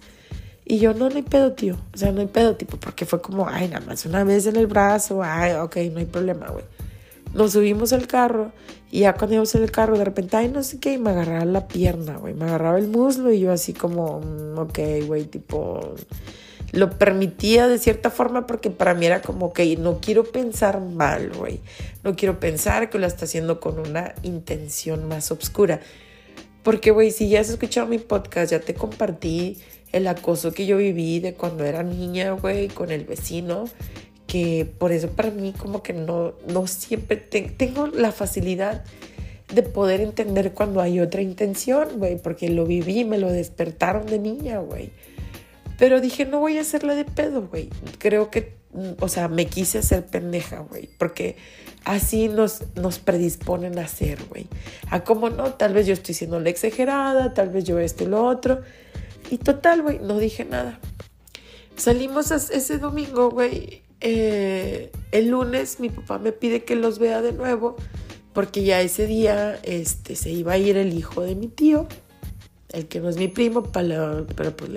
Y 0.71 0.79
yo, 0.79 0.95
no, 0.95 1.11
no 1.11 1.17
hay 1.17 1.23
pedo, 1.23 1.50
tío. 1.50 1.77
O 1.93 1.99
sea, 1.99 2.12
no 2.12 2.21
hay 2.21 2.29
pedo, 2.29 2.55
tipo, 2.55 2.77
porque 2.77 3.05
fue 3.05 3.21
como, 3.21 3.49
ay, 3.49 3.67
nada 3.67 3.85
más 3.85 4.07
una 4.07 4.23
vez 4.23 4.47
en 4.47 4.55
el 4.55 4.69
brazo, 4.69 5.21
ay, 5.21 5.55
ok, 5.55 5.77
no 5.93 5.99
hay 5.99 6.05
problema, 6.05 6.47
güey. 6.47 6.65
Nos 7.35 7.55
subimos 7.55 7.93
al 7.93 8.07
carro 8.07 8.53
y 8.89 9.00
ya 9.00 9.15
cuando 9.15 9.35
íbamos 9.35 9.53
en 9.57 9.65
el 9.65 9.73
carro, 9.73 9.99
de 9.99 10.05
repente, 10.05 10.37
ay, 10.37 10.49
no 10.49 10.62
sé 10.62 10.79
qué, 10.79 10.93
y 10.93 10.99
me 10.99 11.11
agarraba 11.11 11.45
la 11.45 11.67
pierna, 11.67 12.19
güey. 12.19 12.35
Me 12.35 12.45
agarraba 12.45 12.79
el 12.79 12.87
muslo 12.87 13.33
y 13.33 13.41
yo 13.41 13.50
así 13.50 13.73
como, 13.73 14.21
mm, 14.21 14.59
ok, 14.59 14.79
güey, 15.09 15.25
tipo, 15.25 15.97
lo 16.71 16.91
permitía 16.91 17.67
de 17.67 17.81
cierta 17.81 18.09
forma 18.09 18.47
porque 18.47 18.71
para 18.71 18.95
mí 18.95 19.07
era 19.07 19.23
como, 19.23 19.47
ok, 19.47 19.59
no 19.81 19.99
quiero 20.00 20.23
pensar 20.23 20.81
mal, 20.81 21.33
güey. 21.37 21.59
No 22.05 22.15
quiero 22.15 22.39
pensar 22.39 22.91
que 22.91 23.00
lo 23.00 23.09
está 23.09 23.25
haciendo 23.25 23.59
con 23.59 23.81
una 23.81 24.15
intención 24.23 25.09
más 25.09 25.33
oscura. 25.33 25.81
Porque, 26.62 26.93
güey, 26.93 27.11
si 27.11 27.29
ya 27.29 27.41
has 27.41 27.49
escuchado 27.49 27.89
mi 27.89 27.99
podcast, 27.99 28.53
ya 28.53 28.61
te 28.61 28.75
compartí 28.75 29.59
el 29.92 30.06
acoso 30.06 30.52
que 30.52 30.66
yo 30.66 30.76
viví 30.76 31.20
de 31.20 31.35
cuando 31.35 31.64
era 31.64 31.82
niña, 31.82 32.32
güey, 32.32 32.68
con 32.68 32.90
el 32.90 33.04
vecino, 33.04 33.64
que 34.26 34.64
por 34.78 34.92
eso 34.92 35.09
para 35.09 35.30
mí 35.30 35.52
como 35.56 35.82
que 35.82 35.92
no, 35.92 36.35
no 36.47 36.66
siempre 36.66 37.16
tengo 37.16 37.88
la 37.88 38.12
facilidad 38.12 38.85
de 39.52 39.62
poder 39.62 40.00
entender 40.00 40.52
cuando 40.52 40.80
hay 40.80 41.00
otra 41.00 41.23
intención, 41.23 41.99
güey, 41.99 42.18
porque 42.18 42.49
lo 42.49 42.66
viví, 42.66 43.04
me 43.04 43.18
lo 43.18 43.32
despertaron 43.32 44.06
de 44.06 44.18
niña, 44.18 44.59
güey. 44.59 44.92
Pero 45.78 46.00
dije, 46.00 46.25
no 46.26 46.40
voy 46.40 46.59
a 46.59 46.61
hacerla 46.61 46.94
de 46.94 47.04
pedo, 47.04 47.49
güey. 47.49 47.70
Creo 47.99 48.30
que, 48.30 48.54
o 49.00 49.09
sea, 49.09 49.28
me 49.28 49.47
quise 49.47 49.78
hacer 49.78 50.06
pendeja, 50.06 50.61
güey, 50.61 50.88
porque 50.99 51.37
así 51.85 52.28
nos, 52.28 52.62
nos 52.76 52.99
predisponen 52.99 53.78
a 53.78 53.82
hacer, 53.82 54.18
güey. 54.28 54.47
A 54.90 55.02
cómo 55.02 55.30
no, 55.30 55.54
tal 55.54 55.73
vez 55.73 55.87
yo 55.87 55.94
estoy 55.94 56.14
siendo 56.14 56.38
la 56.38 56.50
exagerada, 56.50 57.35
tal 57.35 57.49
vez 57.49 57.64
yo 57.64 57.78
esto 57.78 58.04
y 58.04 58.09
lo 58.09 58.25
otro. 58.25 58.61
Y 59.30 59.38
total, 59.38 59.82
güey, 59.82 59.99
no 60.00 60.18
dije 60.18 60.44
nada. 60.44 60.78
Salimos 61.76 62.30
ese 62.30 62.78
domingo, 62.78 63.30
güey. 63.30 63.82
Eh, 64.00 64.90
el 65.12 65.28
lunes 65.28 65.78
mi 65.78 65.90
papá 65.90 66.18
me 66.18 66.32
pide 66.32 66.64
que 66.64 66.75
los 66.75 66.99
vea 66.99 67.20
de 67.20 67.32
nuevo 67.32 67.76
porque 68.32 68.62
ya 68.62 68.80
ese 68.80 69.06
día 69.06 69.58
este, 69.62 70.16
se 70.16 70.30
iba 70.30 70.52
a 70.52 70.58
ir 70.58 70.76
el 70.76 70.94
hijo 70.94 71.22
de 71.22 71.34
mi 71.34 71.49
tío, 71.49 71.87
el 72.72 72.87
que 72.87 73.00
no 73.00 73.08
es 73.08 73.16
mi 73.16 73.28
primo, 73.28 73.64
pero 73.64 74.56
pues 74.56 74.70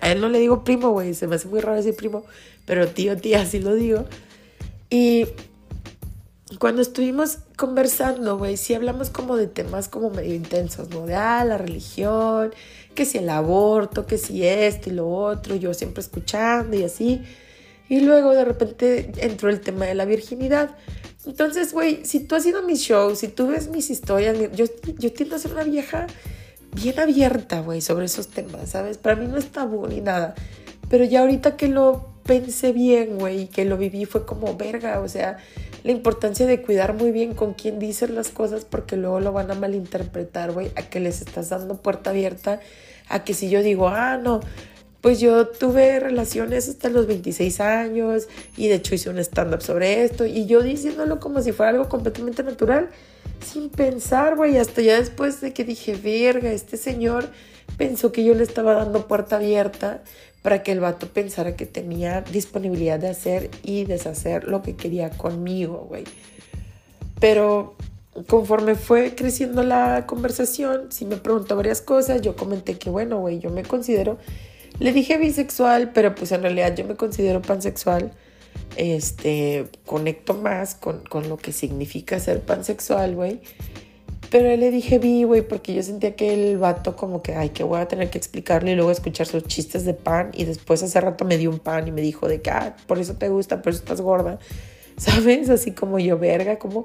a 0.00 0.12
él 0.12 0.20
no 0.20 0.28
le 0.28 0.38
digo 0.38 0.64
primo, 0.64 0.90
güey, 0.90 1.14
se 1.14 1.26
me 1.26 1.36
hace 1.36 1.48
muy 1.48 1.60
raro 1.60 1.76
decir 1.76 1.96
primo, 1.96 2.24
pero 2.66 2.88
tío, 2.88 3.16
tía, 3.16 3.44
sí 3.46 3.60
lo 3.60 3.74
digo. 3.74 4.04
Y 4.90 5.26
cuando 6.58 6.82
estuvimos 6.82 7.38
conversando, 7.56 8.38
güey, 8.38 8.56
sí 8.56 8.74
hablamos 8.74 9.10
como 9.10 9.36
de 9.36 9.48
temas 9.48 9.88
como 9.88 10.10
medio 10.10 10.34
intensos, 10.34 10.88
¿no? 10.90 11.04
De, 11.06 11.14
ah, 11.14 11.44
la 11.44 11.58
religión, 11.58 12.54
que 12.94 13.04
si 13.04 13.18
el 13.18 13.28
aborto, 13.28 14.06
que 14.06 14.18
si 14.18 14.46
esto 14.46 14.90
y 14.90 14.92
lo 14.92 15.08
otro, 15.08 15.56
yo 15.56 15.74
siempre 15.74 16.00
escuchando 16.00 16.76
y 16.76 16.84
así. 16.84 17.22
Y 17.88 18.00
luego 18.00 18.32
de 18.32 18.44
repente 18.44 19.12
entró 19.18 19.50
el 19.50 19.60
tema 19.60 19.86
de 19.86 19.94
la 19.94 20.04
virginidad. 20.04 20.76
Entonces, 21.26 21.72
güey, 21.72 22.04
si 22.04 22.20
tú 22.20 22.34
has 22.34 22.46
ido 22.46 22.60
a 22.60 22.62
mis 22.62 22.80
shows, 22.80 23.18
si 23.18 23.28
tú 23.28 23.48
ves 23.48 23.68
mis 23.68 23.90
historias, 23.90 24.36
yo, 24.54 24.66
yo 24.98 25.12
tiendo 25.12 25.36
a 25.36 25.38
ser 25.38 25.52
una 25.52 25.64
vieja 25.64 26.06
bien 26.74 26.98
abierta, 26.98 27.60
güey, 27.60 27.80
sobre 27.80 28.06
esos 28.06 28.28
temas, 28.28 28.70
¿sabes? 28.70 28.98
Para 28.98 29.16
mí 29.16 29.26
no 29.26 29.36
es 29.36 29.46
tabú 29.46 29.86
ni 29.86 30.00
nada. 30.00 30.34
Pero 30.88 31.04
ya 31.04 31.20
ahorita 31.20 31.56
que 31.56 31.68
lo 31.68 32.14
pensé 32.24 32.72
bien, 32.72 33.18
güey, 33.18 33.46
que 33.48 33.64
lo 33.64 33.76
viví, 33.76 34.04
fue 34.04 34.26
como 34.26 34.56
verga, 34.56 35.00
o 35.00 35.08
sea, 35.08 35.38
la 35.84 35.92
importancia 35.92 36.46
de 36.46 36.62
cuidar 36.62 36.94
muy 36.94 37.12
bien 37.12 37.34
con 37.34 37.52
quién 37.52 37.78
dicen 37.78 38.14
las 38.14 38.30
cosas 38.30 38.64
porque 38.64 38.96
luego 38.96 39.20
lo 39.20 39.32
van 39.32 39.50
a 39.50 39.54
malinterpretar, 39.54 40.50
güey, 40.52 40.72
a 40.76 40.82
que 40.82 40.98
les 40.98 41.20
estás 41.20 41.50
dando 41.50 41.76
puerta 41.76 42.10
abierta, 42.10 42.58
a 43.08 43.22
que 43.22 43.34
si 43.34 43.50
yo 43.50 43.62
digo, 43.62 43.88
ah, 43.88 44.16
no, 44.16 44.40
pues 45.02 45.20
yo 45.20 45.46
tuve 45.46 46.00
relaciones 46.00 46.66
hasta 46.70 46.88
los 46.88 47.06
26 47.06 47.60
años 47.60 48.28
y 48.56 48.68
de 48.68 48.76
hecho 48.76 48.94
hice 48.94 49.10
un 49.10 49.18
stand-up 49.18 49.60
sobre 49.60 50.02
esto 50.02 50.24
y 50.24 50.46
yo 50.46 50.62
diciéndolo 50.62 51.20
como 51.20 51.42
si 51.42 51.52
fuera 51.52 51.70
algo 51.70 51.90
completamente 51.90 52.42
natural, 52.42 52.88
sin 53.44 53.68
pensar, 53.68 54.36
güey, 54.36 54.56
hasta 54.56 54.80
ya 54.80 54.98
después 54.98 55.42
de 55.42 55.52
que 55.52 55.64
dije, 55.64 55.94
verga, 55.94 56.50
este 56.50 56.78
señor 56.78 57.28
pensó 57.76 58.12
que 58.12 58.24
yo 58.24 58.34
le 58.34 58.42
estaba 58.42 58.74
dando 58.74 59.06
puerta 59.06 59.36
abierta 59.36 60.02
para 60.42 60.62
que 60.62 60.72
el 60.72 60.80
vato 60.80 61.08
pensara 61.08 61.56
que 61.56 61.66
tenía 61.66 62.20
disponibilidad 62.20 62.98
de 62.98 63.08
hacer 63.08 63.50
y 63.62 63.84
deshacer 63.84 64.44
lo 64.44 64.62
que 64.62 64.76
quería 64.76 65.10
conmigo, 65.10 65.86
güey. 65.88 66.04
Pero 67.20 67.76
conforme 68.26 68.74
fue 68.74 69.14
creciendo 69.14 69.62
la 69.62 70.04
conversación, 70.06 70.92
si 70.92 71.04
me 71.06 71.16
preguntó 71.16 71.56
varias 71.56 71.80
cosas, 71.80 72.20
yo 72.20 72.36
comenté 72.36 72.78
que, 72.78 72.90
bueno, 72.90 73.20
güey, 73.20 73.38
yo 73.38 73.50
me 73.50 73.62
considero 73.62 74.18
le 74.78 74.92
dije 74.92 75.18
bisexual, 75.18 75.92
pero 75.92 76.14
pues 76.14 76.32
en 76.32 76.42
realidad 76.42 76.74
yo 76.74 76.84
me 76.84 76.96
considero 76.96 77.42
pansexual. 77.42 78.12
Este, 78.76 79.66
conecto 79.84 80.34
más 80.34 80.74
con, 80.74 81.04
con 81.04 81.28
lo 81.28 81.36
que 81.36 81.52
significa 81.52 82.18
ser 82.18 82.40
pansexual, 82.40 83.14
güey. 83.14 83.40
Pero 84.34 84.56
le 84.56 84.72
dije 84.72 84.98
bi, 84.98 85.22
güey, 85.22 85.42
porque 85.42 85.72
yo 85.72 85.82
sentía 85.84 86.16
que 86.16 86.34
el 86.34 86.58
vato 86.58 86.96
como 86.96 87.22
que, 87.22 87.36
ay, 87.36 87.50
que 87.50 87.62
voy 87.62 87.78
a 87.78 87.86
tener 87.86 88.10
que 88.10 88.18
explicarle 88.18 88.72
y 88.72 88.74
luego 88.74 88.90
escuchar 88.90 89.28
sus 89.28 89.44
chistes 89.44 89.84
de 89.84 89.94
pan. 89.94 90.32
Y 90.34 90.42
después 90.42 90.82
hace 90.82 91.00
rato 91.00 91.24
me 91.24 91.38
dio 91.38 91.50
un 91.50 91.60
pan 91.60 91.86
y 91.86 91.92
me 91.92 92.00
dijo 92.00 92.26
de 92.26 92.42
que, 92.42 92.50
ah, 92.50 92.74
por 92.88 92.98
eso 92.98 93.14
te 93.14 93.28
gusta, 93.28 93.62
por 93.62 93.72
eso 93.72 93.82
estás 93.82 94.00
gorda. 94.00 94.40
¿Sabes? 94.96 95.50
Así 95.50 95.70
como 95.70 96.00
yo, 96.00 96.18
verga, 96.18 96.58
como, 96.58 96.84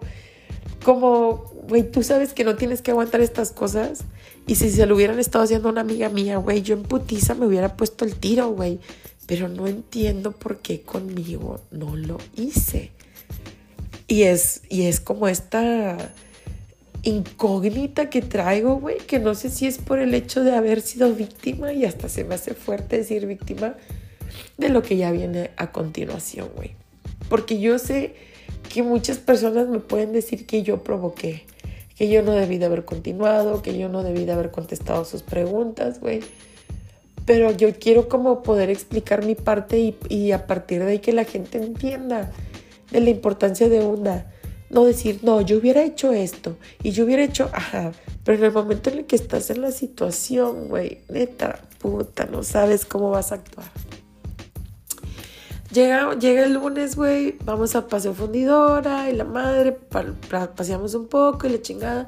como, 0.85 1.43
güey, 1.67 1.89
tú 1.89 2.03
sabes 2.03 2.33
que 2.33 2.43
no 2.43 2.55
tienes 2.55 2.83
que 2.83 2.91
aguantar 2.91 3.19
estas 3.21 3.51
cosas. 3.51 4.01
Y 4.45 4.53
si 4.53 4.69
se 4.69 4.85
lo 4.85 4.93
hubieran 4.93 5.17
estado 5.17 5.43
haciendo 5.43 5.69
una 5.69 5.81
amiga 5.81 6.09
mía, 6.09 6.37
güey, 6.37 6.61
yo 6.61 6.75
en 6.75 6.83
putiza 6.83 7.33
me 7.33 7.47
hubiera 7.47 7.75
puesto 7.75 8.05
el 8.05 8.15
tiro, 8.15 8.51
güey. 8.51 8.79
Pero 9.25 9.47
no 9.49 9.65
entiendo 9.65 10.33
por 10.33 10.59
qué 10.59 10.83
conmigo 10.83 11.61
no 11.71 11.95
lo 11.95 12.19
hice. 12.35 12.91
Y 14.07 14.21
es, 14.21 14.61
y 14.69 14.83
es 14.83 14.99
como 14.99 15.27
esta 15.27 15.97
incógnita 17.03 18.09
que 18.09 18.21
traigo, 18.21 18.75
güey, 18.75 18.97
que 18.97 19.19
no 19.19 19.35
sé 19.35 19.49
si 19.49 19.67
es 19.67 19.77
por 19.77 19.99
el 19.99 20.13
hecho 20.13 20.43
de 20.43 20.55
haber 20.55 20.81
sido 20.81 21.13
víctima 21.13 21.73
y 21.73 21.85
hasta 21.85 22.09
se 22.09 22.23
me 22.23 22.35
hace 22.35 22.53
fuerte 22.53 22.97
decir 22.97 23.25
víctima 23.25 23.75
de 24.57 24.69
lo 24.69 24.81
que 24.81 24.97
ya 24.97 25.11
viene 25.11 25.51
a 25.57 25.71
continuación, 25.71 26.49
güey. 26.55 26.71
Porque 27.29 27.59
yo 27.59 27.79
sé 27.79 28.15
que 28.71 28.83
muchas 28.83 29.17
personas 29.17 29.67
me 29.67 29.79
pueden 29.79 30.13
decir 30.13 30.45
que 30.45 30.63
yo 30.63 30.83
provoqué 30.83 31.45
que 31.99 32.07
yo 32.07 32.21
no 32.21 32.31
debí 32.31 32.57
de 32.57 32.65
haber 32.65 32.85
continuado, 32.85 33.61
que 33.61 33.77
yo 33.77 33.89
no 33.89 34.03
debí 34.03 34.23
de 34.23 34.31
haber 34.31 34.51
contestado 34.51 35.03
sus 35.03 35.21
preguntas, 35.21 35.99
güey. 35.99 36.21
Pero 37.25 37.51
yo 37.51 37.73
quiero 37.77 38.07
como 38.07 38.41
poder 38.41 38.69
explicar 38.69 39.25
mi 39.25 39.35
parte 39.35 39.77
y, 39.79 39.97
y, 40.07 40.31
a 40.31 40.47
partir 40.47 40.81
de 40.85 40.91
ahí 40.91 40.99
que 40.99 41.11
la 41.11 41.25
gente 41.25 41.57
entienda 41.57 42.31
de 42.89 43.01
la 43.01 43.09
importancia 43.09 43.67
de 43.67 43.81
una. 43.81 44.31
No 44.69 44.85
decir, 44.85 45.19
no, 45.23 45.41
yo 45.41 45.57
hubiera 45.57 45.83
hecho 45.83 46.11
esto 46.11 46.55
y 46.83 46.91
yo 46.91 47.05
hubiera 47.05 47.23
hecho, 47.23 47.49
ajá, 47.53 47.91
pero 48.23 48.37
en 48.37 48.43
el 48.43 48.51
momento 48.51 48.89
en 48.91 48.99
el 48.99 49.05
que 49.05 49.15
estás 49.15 49.49
en 49.49 49.61
la 49.61 49.71
situación, 49.71 50.67
güey, 50.67 50.99
neta, 51.09 51.61
puta, 51.79 52.25
no 52.25 52.43
sabes 52.43 52.85
cómo 52.85 53.09
vas 53.09 53.31
a 53.31 53.35
actuar. 53.35 53.71
Llega, 55.71 56.17
llega 56.17 56.45
el 56.45 56.53
lunes, 56.53 56.95
güey, 56.95 57.37
vamos 57.45 57.75
a 57.75 57.87
paseo 57.87 58.13
fundidora 58.13 59.09
y 59.09 59.15
la 59.15 59.23
madre, 59.23 59.77
paseamos 60.55 60.95
un 60.95 61.07
poco 61.07 61.47
y 61.47 61.51
la 61.51 61.61
chingada. 61.61 62.07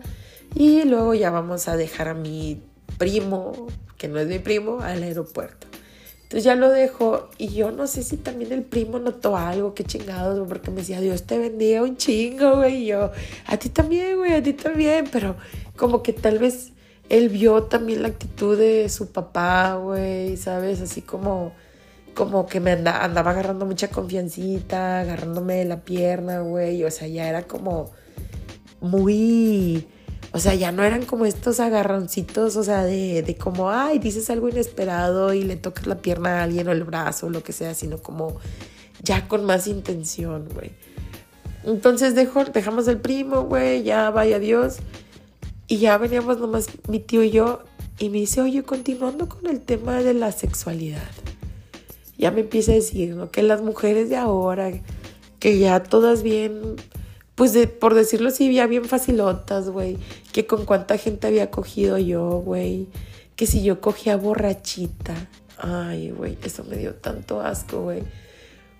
Y 0.55 0.83
luego 0.83 1.13
ya 1.13 1.29
vamos 1.29 1.67
a 1.67 1.77
dejar 1.77 2.07
a 2.07 2.13
mi 2.13 2.61
primo, 2.97 3.67
que 3.97 4.07
no 4.07 4.19
es 4.19 4.27
mi 4.27 4.39
primo, 4.39 4.81
al 4.81 5.03
aeropuerto. 5.03 5.67
Entonces 6.31 6.45
ya 6.45 6.55
lo 6.55 6.69
dejo 6.69 7.27
y 7.37 7.49
yo 7.49 7.71
no 7.71 7.87
sé 7.87 8.03
si 8.03 8.15
también 8.15 8.53
el 8.53 8.63
primo 8.63 8.99
notó 8.99 9.35
algo, 9.35 9.73
qué 9.73 9.83
chingados, 9.83 10.47
porque 10.47 10.71
me 10.71 10.77
decía, 10.77 11.01
Dios 11.01 11.23
te 11.23 11.37
bendiga 11.37 11.83
un 11.83 11.97
chingo, 11.97 12.55
güey. 12.55 12.83
Y 12.83 12.85
yo, 12.85 13.11
a 13.47 13.57
ti 13.57 13.67
también, 13.67 14.15
güey, 14.15 14.31
a 14.31 14.41
ti 14.41 14.53
también. 14.53 15.09
Pero 15.11 15.35
como 15.75 16.01
que 16.01 16.13
tal 16.13 16.39
vez 16.39 16.71
él 17.09 17.27
vio 17.27 17.63
también 17.63 18.03
la 18.03 18.07
actitud 18.07 18.57
de 18.57 18.87
su 18.87 19.11
papá, 19.11 19.75
güey, 19.75 20.37
¿sabes? 20.37 20.79
Así 20.79 21.01
como 21.01 21.51
como 22.13 22.45
que 22.45 22.61
me 22.61 22.71
andaba 22.71 23.31
agarrando 23.31 23.65
mucha 23.65 23.89
confiancita, 23.89 25.01
agarrándome 25.01 25.65
la 25.65 25.81
pierna, 25.81 26.39
güey. 26.39 26.81
O 26.85 26.91
sea, 26.91 27.09
ya 27.09 27.27
era 27.27 27.43
como 27.43 27.91
muy. 28.79 29.85
O 30.33 30.39
sea, 30.39 30.55
ya 30.55 30.71
no 30.71 30.83
eran 30.83 31.05
como 31.05 31.25
estos 31.25 31.59
agarroncitos, 31.59 32.55
o 32.55 32.63
sea, 32.63 32.83
de, 32.83 33.21
de 33.21 33.35
como, 33.35 33.69
ay, 33.69 33.99
dices 33.99 34.29
algo 34.29 34.47
inesperado 34.49 35.33
y 35.33 35.43
le 35.43 35.57
tocas 35.57 35.87
la 35.87 35.95
pierna 35.95 36.39
a 36.39 36.43
alguien 36.43 36.67
o 36.67 36.71
el 36.71 36.83
brazo 36.83 37.27
o 37.27 37.29
lo 37.29 37.43
que 37.43 37.51
sea, 37.51 37.73
sino 37.73 37.97
como 37.97 38.37
ya 39.03 39.27
con 39.27 39.45
más 39.45 39.67
intención, 39.67 40.47
güey. 40.53 40.71
Entonces 41.63 42.15
dejo, 42.15 42.45
dejamos 42.45 42.87
el 42.87 42.97
primo, 42.97 43.43
güey, 43.43 43.83
ya 43.83 44.09
vaya 44.09 44.39
Dios. 44.39 44.77
Y 45.67 45.77
ya 45.77 45.97
veníamos 45.97 46.39
nomás 46.39 46.67
mi 46.87 46.99
tío 46.99 47.23
y 47.23 47.31
yo. 47.31 47.63
Y 47.99 48.09
me 48.09 48.17
dice, 48.17 48.41
oye, 48.41 48.63
continuando 48.63 49.29
con 49.29 49.47
el 49.47 49.61
tema 49.61 50.01
de 50.01 50.13
la 50.13 50.31
sexualidad 50.31 51.09
ya 52.21 52.29
me 52.29 52.41
empieza 52.41 52.71
a 52.71 52.75
decir, 52.75 53.15
¿no? 53.15 53.31
Que 53.31 53.41
las 53.41 53.63
mujeres 53.63 54.09
de 54.09 54.15
ahora, 54.15 54.71
que 55.39 55.57
ya 55.57 55.81
todas 55.81 56.21
bien, 56.21 56.75
pues 57.35 57.55
por 57.79 57.93
decirlo 57.93 58.29
así, 58.29 58.53
ya 58.53 58.67
bien 58.67 58.85
facilotas, 58.85 59.69
güey, 59.69 59.97
que 60.31 60.45
con 60.45 60.65
cuánta 60.65 60.97
gente 60.97 61.27
había 61.27 61.49
cogido 61.49 61.97
yo, 61.97 62.39
güey, 62.39 62.87
que 63.35 63.47
si 63.47 63.63
yo 63.63 63.81
cogía 63.81 64.17
borrachita, 64.17 65.29
ay, 65.57 66.11
güey, 66.11 66.37
eso 66.43 66.63
me 66.63 66.77
dio 66.77 66.95
tanto 66.95 67.41
asco, 67.41 67.81
güey. 67.81 68.03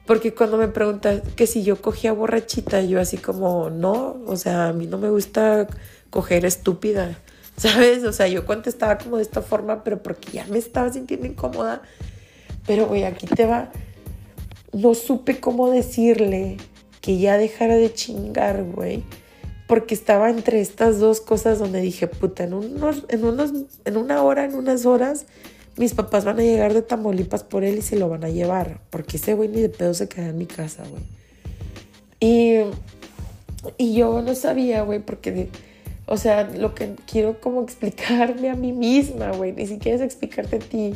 Porque 0.05 0.34
cuando 0.34 0.58
me 0.58 0.67
preguntas 0.67 1.22
que 1.36 1.48
si 1.48 1.63
yo 1.63 1.81
cogía 1.81 2.12
borrachita, 2.12 2.81
yo 2.81 3.00
así 3.00 3.17
como, 3.17 3.70
no, 3.70 4.17
o 4.25 4.36
sea, 4.36 4.70
a 4.70 4.74
mí 4.74 4.88
no 4.88 4.98
me 4.98 5.10
gusta 5.10 5.67
coger 6.10 6.46
estúpida, 6.46 7.20
¿sabes? 7.58 8.03
O 8.03 8.12
sea, 8.12 8.27
yo 8.27 8.46
contestaba 8.46 8.98
como 8.98 9.17
de 9.17 9.24
esta 9.24 9.41
forma, 9.41 9.84
pero 9.84 10.03
porque 10.03 10.31
ya 10.31 10.46
me 10.48 10.58
estaba 10.58 10.91
sintiendo 10.91 11.27
incómoda 11.27 11.81
pero, 12.65 12.88
güey, 12.88 13.03
aquí 13.03 13.27
te 13.27 13.46
va. 13.46 13.72
No 14.74 14.93
supe 14.93 15.39
cómo 15.39 15.70
decirle 15.70 16.58
que 17.01 17.17
ya 17.17 17.38
dejara 17.38 17.75
de 17.75 17.93
chingar, 17.93 18.63
güey. 18.63 19.03
Porque 19.67 19.93
estaba 19.93 20.29
entre 20.29 20.62
estas 20.62 21.00
dos 21.00 21.22
cosas 21.22 21.60
donde 21.60 21.81
dije, 21.81 22.08
puta, 22.08 22.43
en, 22.43 22.53
unos, 22.53 23.05
en, 23.10 23.25
unos, 23.25 23.51
en 23.86 23.98
una 23.98 24.22
hora, 24.22 24.46
en 24.46 24.55
unas 24.55 24.86
horas, 24.86 25.25
mis 25.77 25.93
papás 25.93 26.25
van 26.25 26.39
a 26.39 26.43
llegar 26.43 26.74
de 26.74 26.81
Tamaulipas 26.81 27.43
por 27.43 27.63
él 27.63 27.77
y 27.77 27.81
se 27.81 27.98
lo 27.98 28.10
van 28.10 28.24
a 28.24 28.29
llevar. 28.29 28.81
Porque 28.89 29.17
ese 29.17 29.34
güey 29.34 29.50
ni 29.50 29.62
de 29.62 29.70
pedo 29.70 29.93
se 29.93 30.10
queda 30.10 30.27
en 30.27 30.38
mi 30.38 30.46
casa, 30.46 30.84
güey. 30.89 31.03
Y, 32.20 32.58
y 33.77 33.96
yo 33.96 34.22
no 34.22 34.36
sabía, 34.36 34.84
güey, 34.84 35.00
porque 35.00 35.50
O 36.05 36.17
sea, 36.17 36.43
lo 36.43 36.75
que 36.75 36.96
quiero 37.10 37.39
como 37.39 37.63
explicarme 37.63 38.50
a 38.50 38.55
mí 38.55 38.74
misma, 38.74 39.31
güey, 39.31 39.53
ni 39.53 39.65
siquiera 39.65 39.96
es 39.96 40.03
explicarte 40.03 40.58
a 40.58 40.60
ti, 40.60 40.93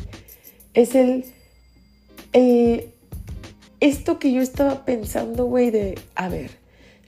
es 0.74 0.94
el, 0.94 1.24
el, 2.34 2.92
esto 3.80 4.18
que 4.18 4.32
yo 4.32 4.40
estaba 4.40 4.84
pensando, 4.84 5.44
güey, 5.46 5.70
de, 5.70 5.98
a 6.14 6.28
ver, 6.28 6.50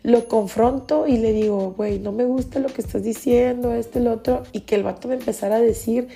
lo 0.02 0.28
confronto 0.28 1.06
y 1.06 1.18
le 1.18 1.32
digo, 1.32 1.72
güey, 1.76 1.98
no 1.98 2.12
me 2.12 2.24
gusta 2.24 2.60
lo 2.60 2.68
que 2.68 2.80
estás 2.80 3.02
diciendo, 3.02 3.74
este, 3.74 3.98
el 3.98 4.08
otro, 4.08 4.42
y 4.52 4.60
que 4.60 4.74
el 4.74 4.82
vato 4.82 5.08
me 5.08 5.14
empezara 5.14 5.56
a 5.56 5.60
decir 5.60 6.08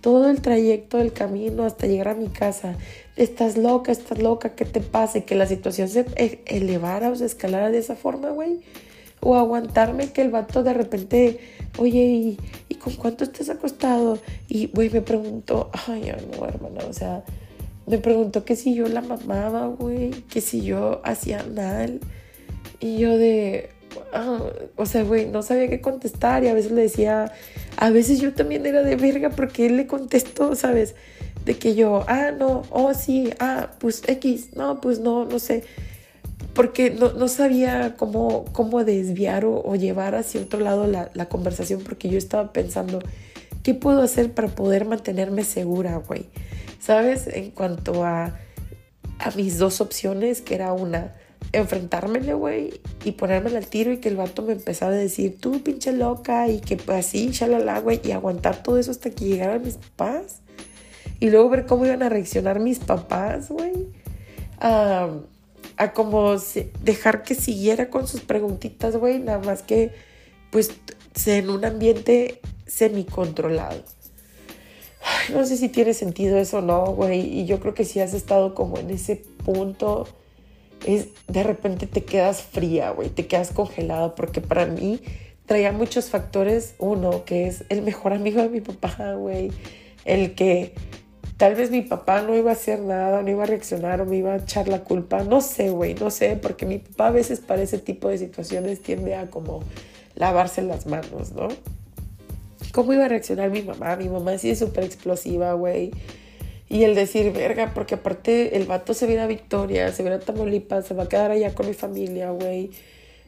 todo 0.00 0.30
el 0.30 0.40
trayecto 0.40 0.98
del 0.98 1.12
camino 1.12 1.64
hasta 1.64 1.86
llegar 1.86 2.08
a 2.08 2.14
mi 2.14 2.28
casa, 2.28 2.76
estás 3.16 3.56
loca, 3.56 3.92
estás 3.92 4.18
loca, 4.18 4.54
¿qué 4.54 4.64
te 4.64 4.80
pasa? 4.80 5.20
Que 5.22 5.34
la 5.34 5.46
situación 5.46 5.88
se 5.88 6.06
e, 6.16 6.42
elevara 6.46 7.10
o 7.10 7.16
se 7.16 7.26
escalara 7.26 7.70
de 7.70 7.78
esa 7.78 7.96
forma, 7.96 8.30
güey. 8.30 8.60
O 9.22 9.34
aguantarme 9.36 10.10
que 10.12 10.22
el 10.22 10.30
vato 10.30 10.62
de 10.62 10.72
repente, 10.72 11.40
oye, 11.76 12.38
¿y, 12.68 12.74
con 12.76 12.94
cuánto 12.94 13.24
estás 13.24 13.50
acostado? 13.50 14.18
Y, 14.48 14.68
güey, 14.68 14.88
me 14.88 15.02
preguntó, 15.02 15.70
ay, 15.86 16.10
no, 16.34 16.46
hermana, 16.46 16.80
o 16.88 16.92
sea, 16.94 17.22
me 17.90 17.98
preguntó 17.98 18.44
que 18.44 18.54
si 18.54 18.74
yo 18.74 18.86
la 18.86 19.00
mamaba, 19.00 19.66
güey, 19.66 20.10
que 20.30 20.40
si 20.40 20.62
yo 20.62 21.00
hacía 21.04 21.44
mal. 21.54 21.98
Y 22.78 22.98
yo 22.98 23.18
de, 23.18 23.70
ah, 24.14 24.38
o 24.76 24.86
sea, 24.86 25.02
güey, 25.02 25.26
no 25.26 25.42
sabía 25.42 25.68
qué 25.68 25.80
contestar 25.80 26.44
y 26.44 26.48
a 26.48 26.54
veces 26.54 26.70
le 26.70 26.82
decía, 26.82 27.32
a 27.76 27.90
veces 27.90 28.20
yo 28.20 28.32
también 28.32 28.64
era 28.64 28.82
de 28.82 28.94
verga 28.94 29.30
porque 29.30 29.66
él 29.66 29.76
le 29.76 29.86
contestó, 29.88 30.54
¿sabes? 30.54 30.94
De 31.44 31.58
que 31.58 31.74
yo, 31.74 32.04
ah, 32.06 32.30
no, 32.30 32.62
oh, 32.70 32.94
sí, 32.94 33.30
ah, 33.40 33.72
pues 33.80 34.02
X, 34.06 34.50
no, 34.54 34.80
pues 34.80 35.00
no, 35.00 35.24
no 35.24 35.38
sé. 35.38 35.64
Porque 36.54 36.90
no, 36.90 37.28
sabía 37.28 37.96
cómo, 37.96 38.44
cómo 38.52 38.84
desviar 38.84 39.44
o, 39.44 39.74
llevar 39.76 40.14
hacia 40.14 40.40
otro 40.40 40.60
lado 40.60 40.86
la, 40.86 41.10
la, 41.14 41.28
conversación 41.28 41.80
porque 41.82 42.08
yo 42.08 42.18
estaba 42.18 42.52
pensando, 42.52 43.00
¿qué 43.62 43.74
puedo 43.74 44.02
hacer 44.02 44.32
para 44.32 44.48
poder 44.48 44.84
mantenerme 44.84 45.44
segura, 45.44 45.96
güey? 45.98 46.26
¿Sabes? 46.80 47.26
En 47.28 47.50
cuanto 47.50 48.04
a, 48.04 48.38
a 49.18 49.30
mis 49.36 49.58
dos 49.58 49.80
opciones, 49.80 50.40
que 50.40 50.54
era 50.54 50.72
una, 50.72 51.14
enfrentármele, 51.52 52.34
güey, 52.34 52.80
y 53.04 53.12
ponerme 53.12 53.56
al 53.56 53.66
tiro 53.66 53.92
y 53.92 53.98
que 53.98 54.08
el 54.08 54.16
vato 54.16 54.42
me 54.42 54.52
empezara 54.52 54.92
a 54.92 54.98
decir, 54.98 55.38
tú 55.40 55.62
pinche 55.62 55.92
loca, 55.92 56.48
y 56.48 56.60
que 56.60 56.76
pues 56.76 57.06
así, 57.06 57.30
shalala, 57.30 57.80
güey, 57.80 58.00
y 58.04 58.12
aguantar 58.12 58.62
todo 58.62 58.78
eso 58.78 58.90
hasta 58.90 59.10
que 59.10 59.26
llegaran 59.26 59.62
mis 59.62 59.76
papás. 59.76 60.40
Y 61.18 61.30
luego 61.30 61.50
ver 61.50 61.66
cómo 61.66 61.84
iban 61.84 62.02
a 62.02 62.08
reaccionar 62.08 62.60
mis 62.60 62.78
papás, 62.78 63.50
güey. 63.50 63.88
A, 64.58 65.08
a 65.76 65.92
como 65.92 66.36
dejar 66.82 67.22
que 67.22 67.34
siguiera 67.34 67.90
con 67.90 68.06
sus 68.06 68.22
preguntitas, 68.22 68.96
güey, 68.96 69.18
nada 69.18 69.38
más 69.38 69.62
que, 69.62 69.92
pues, 70.50 70.70
en 71.26 71.50
un 71.50 71.64
ambiente 71.64 72.40
semi-controlado. 72.66 73.82
No 75.30 75.44
sé 75.46 75.56
si 75.56 75.68
tiene 75.68 75.94
sentido 75.94 76.38
eso 76.38 76.58
o 76.58 76.62
no, 76.62 76.86
güey, 76.92 77.20
y 77.20 77.46
yo 77.46 77.60
creo 77.60 77.74
que 77.74 77.84
si 77.84 78.00
has 78.00 78.14
estado 78.14 78.54
como 78.54 78.78
en 78.78 78.90
ese 78.90 79.16
punto 79.44 80.06
es 80.86 81.08
de 81.28 81.42
repente 81.42 81.86
te 81.86 82.04
quedas 82.04 82.42
fría, 82.42 82.90
güey, 82.90 83.08
te 83.10 83.26
quedas 83.26 83.50
congelada, 83.50 84.14
porque 84.14 84.40
para 84.40 84.66
mí 84.66 85.00
traía 85.50 85.72
muchos 85.72 86.10
factores. 86.10 86.74
Uno, 86.78 87.24
que 87.24 87.48
es 87.48 87.64
el 87.68 87.82
mejor 87.82 88.12
amigo 88.12 88.40
de 88.40 88.48
mi 88.48 88.60
papá, 88.60 89.14
güey, 89.14 89.50
el 90.04 90.34
que 90.34 90.74
tal 91.36 91.54
vez 91.54 91.70
mi 91.70 91.82
papá 91.82 92.22
no 92.22 92.36
iba 92.36 92.50
a 92.50 92.52
hacer 92.52 92.80
nada, 92.80 93.22
no 93.22 93.30
iba 93.30 93.42
a 93.42 93.46
reaccionar 93.46 94.00
o 94.00 94.06
me 94.06 94.16
iba 94.18 94.32
a 94.32 94.36
echar 94.36 94.68
la 94.68 94.84
culpa. 94.84 95.24
No 95.24 95.40
sé, 95.40 95.70
güey, 95.70 95.94
no 95.94 96.10
sé, 96.10 96.36
porque 96.36 96.66
mi 96.66 96.78
papá 96.78 97.08
a 97.08 97.10
veces 97.10 97.40
para 97.40 97.62
ese 97.62 97.78
tipo 97.78 98.08
de 98.08 98.18
situaciones 98.18 98.80
tiende 98.80 99.16
a 99.16 99.28
como 99.28 99.64
lavarse 100.14 100.62
las 100.62 100.86
manos, 100.86 101.32
¿no? 101.32 101.48
¿Cómo 102.72 102.92
iba 102.92 103.04
a 103.04 103.08
reaccionar 103.08 103.50
mi 103.50 103.62
mamá? 103.62 103.96
Mi 103.96 104.08
mamá 104.08 104.38
sí 104.38 104.50
es 104.50 104.58
súper 104.58 104.84
explosiva, 104.84 105.52
güey. 105.54 105.90
Y 106.68 106.84
el 106.84 106.94
decir, 106.94 107.32
verga, 107.32 107.72
porque 107.74 107.96
aparte 107.96 108.56
el 108.56 108.64
vato 108.64 108.94
se 108.94 109.06
viene 109.06 109.22
a 109.22 109.26
Victoria, 109.26 109.92
se 109.92 110.04
viene 110.04 110.16
a 110.16 110.20
Tamaulipas, 110.20 110.86
se 110.86 110.94
va 110.94 111.02
a 111.02 111.08
quedar 111.08 111.32
allá 111.32 111.52
con 111.52 111.66
mi 111.66 111.74
familia, 111.74 112.30
güey. 112.30 112.70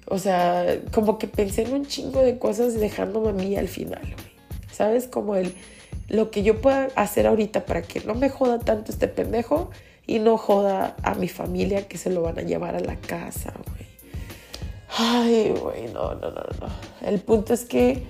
O 0.06 0.18
sea, 0.18 0.80
como 0.92 1.18
que 1.18 1.26
pensé 1.26 1.62
en 1.62 1.72
un 1.72 1.86
chingo 1.86 2.22
de 2.22 2.38
cosas 2.38 2.78
dejándome 2.78 3.30
a 3.30 3.32
mí 3.32 3.56
al 3.56 3.68
final, 3.68 4.02
güey. 4.02 4.32
¿Sabes? 4.70 5.08
Como 5.08 5.34
el, 5.34 5.54
lo 6.08 6.30
que 6.30 6.44
yo 6.44 6.60
pueda 6.60 6.88
hacer 6.94 7.26
ahorita 7.26 7.66
para 7.66 7.82
que 7.82 8.00
no 8.00 8.14
me 8.14 8.28
joda 8.28 8.60
tanto 8.60 8.92
este 8.92 9.08
pendejo 9.08 9.70
y 10.06 10.20
no 10.20 10.38
joda 10.38 10.96
a 11.02 11.14
mi 11.14 11.28
familia 11.28 11.88
que 11.88 11.98
se 11.98 12.10
lo 12.10 12.22
van 12.22 12.38
a 12.38 12.42
llevar 12.42 12.76
a 12.76 12.80
la 12.80 12.96
casa, 12.96 13.52
güey. 13.66 13.82
Ay, 14.98 15.54
güey, 15.60 15.86
no, 15.92 16.14
no, 16.14 16.30
no, 16.30 16.42
no. 16.60 16.68
El 17.08 17.20
punto 17.20 17.54
es 17.54 17.64
que 17.64 18.02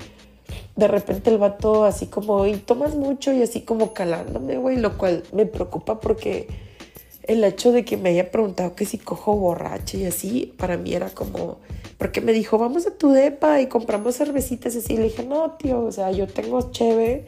de 0.76 0.88
repente 0.88 1.30
el 1.30 1.38
vato 1.38 1.84
así 1.84 2.06
como, 2.06 2.46
y 2.46 2.54
tomas 2.56 2.94
mucho 2.94 3.32
y 3.32 3.42
así 3.42 3.62
como 3.62 3.92
calándome, 3.92 4.56
güey, 4.56 4.76
lo 4.76 4.96
cual 4.98 5.22
me 5.32 5.46
preocupa 5.46 6.00
porque 6.00 6.48
el 7.24 7.44
hecho 7.44 7.72
de 7.72 7.84
que 7.84 7.96
me 7.96 8.10
haya 8.10 8.30
preguntado 8.30 8.74
que 8.74 8.84
si 8.84 8.98
cojo 8.98 9.36
borracha 9.36 9.96
y 9.96 10.06
así, 10.06 10.54
para 10.56 10.76
mí 10.76 10.94
era 10.94 11.10
como, 11.10 11.58
porque 11.98 12.20
me 12.20 12.32
dijo, 12.32 12.58
vamos 12.58 12.86
a 12.86 12.96
tu 12.96 13.10
depa 13.10 13.60
y 13.60 13.66
compramos 13.66 14.16
cervecitas 14.16 14.74
así, 14.76 14.96
le 14.96 15.04
dije, 15.04 15.24
no, 15.24 15.52
tío, 15.52 15.84
o 15.84 15.92
sea, 15.92 16.10
yo 16.10 16.26
tengo 16.26 16.72
cheve, 16.72 17.26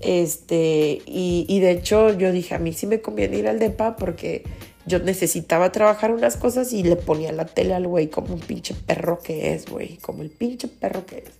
este, 0.00 1.02
y, 1.06 1.46
y 1.48 1.60
de 1.60 1.72
hecho 1.72 2.16
yo 2.16 2.32
dije, 2.32 2.54
a 2.54 2.58
mí 2.58 2.72
sí 2.72 2.86
me 2.86 3.00
conviene 3.00 3.38
ir 3.38 3.48
al 3.48 3.58
depa 3.58 3.96
porque 3.96 4.44
yo 4.88 4.98
necesitaba 4.98 5.70
trabajar 5.70 6.10
unas 6.12 6.36
cosas 6.36 6.72
y 6.72 6.82
le 6.82 6.96
ponía 6.96 7.30
la 7.32 7.44
tele 7.44 7.74
al 7.74 7.86
güey 7.86 8.08
como 8.08 8.34
un 8.34 8.40
pinche 8.40 8.74
perro 8.74 9.18
que 9.18 9.54
es, 9.54 9.66
güey, 9.66 9.98
como 9.98 10.22
el 10.22 10.30
pinche 10.30 10.66
perro 10.66 11.04
que 11.06 11.18
es. 11.18 11.30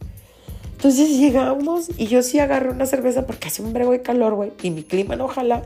Entonces 0.78 1.18
llegamos 1.18 1.90
y 1.98 2.06
yo 2.06 2.22
sí 2.22 2.38
agarré 2.38 2.70
una 2.70 2.86
cerveza 2.86 3.26
porque 3.26 3.48
hace 3.48 3.62
un 3.62 3.72
brego 3.72 3.90
de 3.90 4.00
calor, 4.00 4.36
güey, 4.36 4.52
y 4.62 4.70
mi 4.70 4.84
clima 4.84 5.16
no 5.16 5.26
jala. 5.26 5.64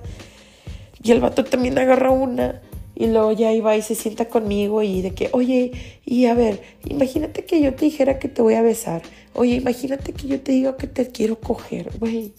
Y 1.03 1.13
el 1.13 1.21
vato 1.21 1.45
también 1.45 1.79
agarra 1.79 2.11
una 2.11 2.63
y 2.95 3.09
luego 3.09 3.31
ya 3.33 3.53
iba 3.53 3.77
y 3.77 3.83
se 3.83 3.95
sienta 3.95 4.31
conmigo 4.31 4.83
y 4.83 5.03
de 5.03 5.11
que, 5.13 5.29
oye, 5.35 6.01
y 6.07 6.25
a 6.25 6.35
ver, 6.35 6.63
imagínate 6.87 7.45
que 7.45 7.61
yo 7.61 7.75
te 7.75 7.85
dijera 7.85 8.19
que 8.19 8.29
te 8.29 8.41
voy 8.41 8.55
a 8.55 8.63
besar. 8.63 9.03
Oye, 9.35 9.57
imagínate 9.57 10.15
que 10.15 10.29
yo 10.29 10.41
te 10.41 10.53
digo 10.53 10.79
que 10.79 10.87
te 10.87 11.07
quiero 11.11 11.39
coger, 11.39 11.91
güey. 11.99 12.33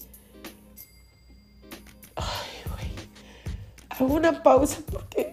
Ay, 2.16 2.72
güey. 2.72 2.88
Hago 3.90 4.16
una 4.16 4.42
pausa 4.42 4.80
porque 4.92 5.32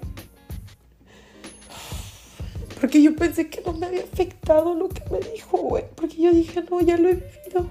porque 2.90 3.04
yo 3.04 3.14
pensé 3.14 3.48
que 3.48 3.60
no 3.60 3.72
me 3.72 3.86
había 3.86 4.02
afectado 4.02 4.74
lo 4.74 4.88
que 4.88 5.04
me 5.12 5.20
dijo, 5.20 5.58
güey. 5.58 5.84
Porque 5.94 6.16
yo 6.16 6.32
dije, 6.32 6.64
no, 6.68 6.80
ya 6.80 6.96
lo 6.96 7.08
he 7.08 7.14
vivido. 7.14 7.70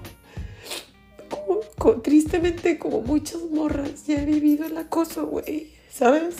Tristemente, 2.02 2.78
como 2.78 3.02
muchas 3.02 3.42
morras, 3.50 4.06
ya 4.06 4.22
he 4.22 4.24
vivido 4.24 4.64
el 4.64 4.78
acoso, 4.78 5.26
güey. 5.26 5.74
¿Sabes? 5.92 6.36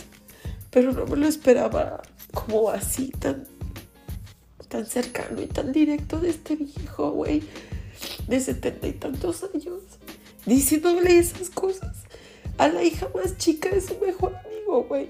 Pero 0.71 0.93
no 0.93 1.05
me 1.05 1.17
lo 1.17 1.27
esperaba 1.27 2.01
como 2.33 2.71
así, 2.71 3.11
tan, 3.11 3.47
tan 4.69 4.87
cercano 4.87 5.43
y 5.43 5.47
tan 5.47 5.73
directo 5.73 6.19
de 6.19 6.31
este 6.31 6.57
viejo, 6.57 7.11
güey. 7.11 7.43
De 8.29 8.41
setenta 8.41 8.89
y 8.89 8.93
tantos 8.93 9.45
años. 9.45 9.83
Diciéndole 10.47 11.19
esas 11.19 11.51
cosas 11.51 11.99
a 12.57 12.69
la 12.69 12.83
hija 12.83 13.11
más 13.15 13.37
chica 13.37 13.69
de 13.69 13.83
su 13.83 13.99
mejor 13.99 14.35
amigo, 14.37 14.85
güey. 14.85 15.09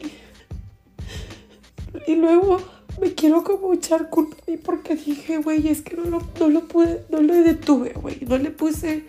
Y 2.09 2.17
luego 2.17 2.59
me 2.99 3.15
quiero 3.15 3.45
como 3.45 3.73
echar 3.73 4.09
culpa 4.11 4.37
a 4.47 4.51
mí 4.51 4.57
porque 4.57 4.97
dije, 4.97 5.39
güey, 5.39 5.69
es 5.69 5.83
que 5.83 5.97
no 5.97 6.05
lo, 6.05 6.23
no 6.39 6.49
lo 6.49 6.67
pude, 6.67 7.05
no 7.11 7.21
lo 7.21 7.35
detuve, 7.35 7.93
güey, 7.95 8.19
no 8.27 8.39
le 8.39 8.51
puse, 8.51 9.05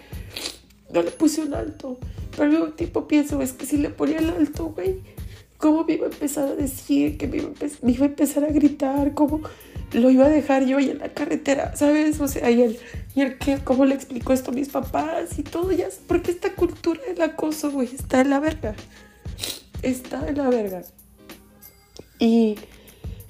no 0.93 1.01
le 1.01 1.11
puse 1.11 1.41
un 1.41 1.53
alto. 1.53 1.97
Pero 2.31 2.43
al 2.43 2.49
mismo 2.49 2.67
tiempo 2.67 3.07
pienso, 3.07 3.41
es 3.41 3.53
que 3.53 3.65
si 3.65 3.77
le 3.77 3.89
ponía 3.89 4.19
el 4.19 4.29
alto, 4.29 4.67
güey, 4.67 5.01
¿cómo 5.57 5.83
me 5.83 5.93
iba 5.93 6.07
a 6.07 6.09
empezar 6.09 6.47
a 6.47 6.55
decir? 6.55 7.17
Que 7.17 7.27
me 7.27 7.37
iba 7.37 8.05
a, 8.05 8.09
empezar 8.09 8.43
a 8.43 8.47
gritar, 8.47 9.13
¿cómo 9.13 9.41
lo 9.93 10.09
iba 10.09 10.25
a 10.25 10.29
dejar 10.29 10.65
yo 10.65 10.77
ahí 10.77 10.89
en 10.89 10.99
la 10.99 11.09
carretera? 11.09 11.75
¿Sabes? 11.75 12.19
O 12.21 12.27
sea, 12.27 12.49
y 12.49 12.61
el, 12.61 12.79
y 13.15 13.21
el 13.21 13.37
que, 13.37 13.59
¿cómo 13.59 13.85
le 13.85 13.95
explicó 13.95 14.33
esto 14.33 14.51
a 14.51 14.53
mis 14.53 14.69
papás 14.69 15.37
y 15.37 15.43
todo 15.43 15.71
ya? 15.71 15.87
Porque 16.07 16.31
esta 16.31 16.53
cultura 16.55 17.01
del 17.07 17.21
acoso, 17.21 17.71
güey, 17.71 17.89
está 17.93 18.21
en 18.21 18.29
la 18.29 18.39
verga. 18.39 18.75
Está 19.81 20.27
en 20.27 20.37
la 20.37 20.49
verga. 20.49 20.83
Y 22.19 22.55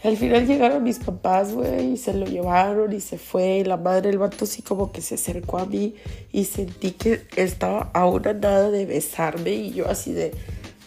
al 0.03 0.17
final 0.17 0.47
llegaron 0.47 0.83
mis 0.83 0.97
papás, 0.97 1.53
güey, 1.53 1.93
y 1.93 1.97
se 1.97 2.13
lo 2.13 2.25
llevaron 2.25 2.91
y 2.91 2.99
se 3.01 3.19
fue. 3.19 3.63
La 3.63 3.77
madre 3.77 4.09
del 4.09 4.17
vato 4.17 4.47
sí 4.47 4.63
como 4.63 4.91
que 4.91 5.01
se 5.01 5.15
acercó 5.15 5.59
a 5.59 5.65
mí 5.65 5.95
y 6.31 6.45
sentí 6.45 6.91
que 6.91 7.21
estaba 7.35 7.91
a 7.93 8.07
una 8.07 8.33
nada 8.33 8.71
de 8.71 8.85
besarme 8.87 9.51
y 9.51 9.71
yo 9.71 9.87
así 9.87 10.11
de, 10.11 10.33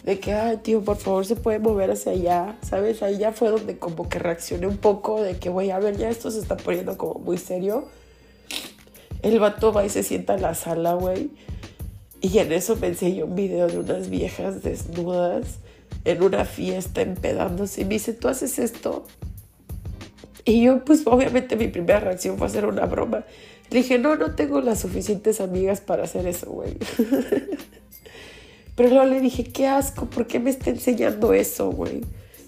de 0.03 0.19
que, 0.19 0.33
ay, 0.33 0.57
tío, 0.57 0.83
por 0.83 0.97
favor 0.97 1.25
se 1.25 1.37
puede 1.37 1.59
mover 1.59 1.91
hacia 1.91 2.11
allá, 2.11 2.57
¿sabes? 2.61 3.01
Ahí 3.03 3.17
ya 3.17 3.31
fue 3.31 3.49
donde 3.49 3.77
como 3.77 4.09
que 4.09 4.19
reaccioné 4.19 4.67
un 4.67 4.77
poco 4.77 5.21
de 5.21 5.37
que, 5.37 5.49
güey, 5.49 5.71
a 5.71 5.79
ver, 5.79 5.95
ya 5.95 6.09
esto 6.09 6.29
se 6.29 6.39
está 6.39 6.57
poniendo 6.57 6.97
como 6.97 7.15
muy 7.21 7.37
serio. 7.37 7.85
El 9.21 9.39
vato 9.39 9.71
va 9.71 9.85
y 9.85 9.89
se 9.89 10.03
sienta 10.03 10.35
en 10.35 10.41
la 10.41 10.55
sala, 10.55 10.93
güey. 10.93 11.31
Y 12.19 12.37
en 12.39 12.51
eso 12.51 12.75
me 12.75 12.87
enseñó 12.87 13.25
un 13.25 13.35
video 13.35 13.67
de 13.67 13.79
unas 13.79 14.09
viejas 14.09 14.61
desnudas 14.61 15.59
en 16.05 16.23
una 16.23 16.45
fiesta 16.45 17.01
empedándose 17.01 17.81
y 17.81 17.85
me 17.85 17.95
dice, 17.95 18.13
¿tú 18.13 18.27
haces 18.27 18.59
esto? 18.59 19.05
Y 20.45 20.63
yo, 20.63 20.85
pues 20.85 21.01
obviamente 21.05 21.55
mi 21.55 21.67
primera 21.67 21.99
reacción 21.99 22.37
fue 22.37 22.47
hacer 22.47 22.65
una 22.65 22.85
broma. 22.85 23.25
Le 23.71 23.79
dije, 23.79 23.97
no, 23.97 24.15
no 24.15 24.35
tengo 24.35 24.61
las 24.61 24.79
suficientes 24.79 25.41
amigas 25.41 25.81
para 25.81 26.03
hacer 26.03 26.27
eso, 26.27 26.51
güey. 26.51 26.77
Pero 28.75 28.89
luego 28.89 29.05
le 29.05 29.21
dije, 29.21 29.43
qué 29.43 29.67
asco, 29.67 30.05
¿por 30.05 30.27
qué 30.27 30.39
me 30.39 30.51
está 30.51 30.69
enseñando 30.69 31.33
eso, 31.33 31.71
güey? 31.71 32.01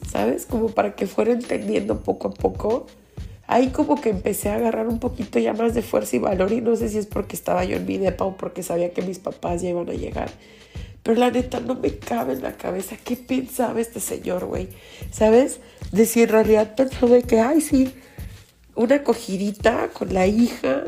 ¿Sabes? 0.07 0.45
Como 0.45 0.69
para 0.69 0.93
que 0.95 1.07
fuera 1.07 1.31
entendiendo 1.31 2.03
poco 2.03 2.27
a 2.27 2.33
poco. 2.33 2.85
Ahí 3.47 3.69
como 3.69 3.99
que 3.99 4.09
empecé 4.09 4.49
a 4.49 4.55
agarrar 4.55 4.87
un 4.87 4.99
poquito 4.99 5.39
ya 5.39 5.53
más 5.53 5.73
de 5.73 5.81
fuerza 5.81 6.17
y 6.17 6.19
valor 6.19 6.51
y 6.51 6.61
no 6.61 6.75
sé 6.75 6.89
si 6.89 6.97
es 6.97 7.07
porque 7.07 7.35
estaba 7.35 7.63
yo 7.63 7.77
en 7.77 7.85
mi 7.85 7.97
depa 7.97 8.25
o 8.25 8.35
porque 8.35 8.61
sabía 8.61 8.91
que 8.91 9.01
mis 9.01 9.19
papás 9.19 9.61
ya 9.61 9.69
iban 9.69 9.89
a 9.89 9.93
llegar. 9.93 10.29
Pero 11.07 11.21
la 11.21 11.31
neta 11.31 11.61
no 11.61 11.75
me 11.75 11.99
cabe 11.99 12.33
en 12.33 12.43
la 12.43 12.57
cabeza 12.57 12.97
qué 13.01 13.15
pensaba 13.15 13.79
este 13.79 14.01
señor, 14.01 14.43
güey. 14.43 14.67
¿Sabes? 15.09 15.61
De 15.93 16.05
si 16.05 16.23
en 16.23 16.27
realidad 16.27 16.75
pensó 16.75 17.07
de 17.07 17.23
que, 17.23 17.39
ay, 17.39 17.61
sí, 17.61 17.93
una 18.75 18.95
acogidita 18.95 19.87
con 19.93 20.13
la 20.13 20.27
hija 20.27 20.83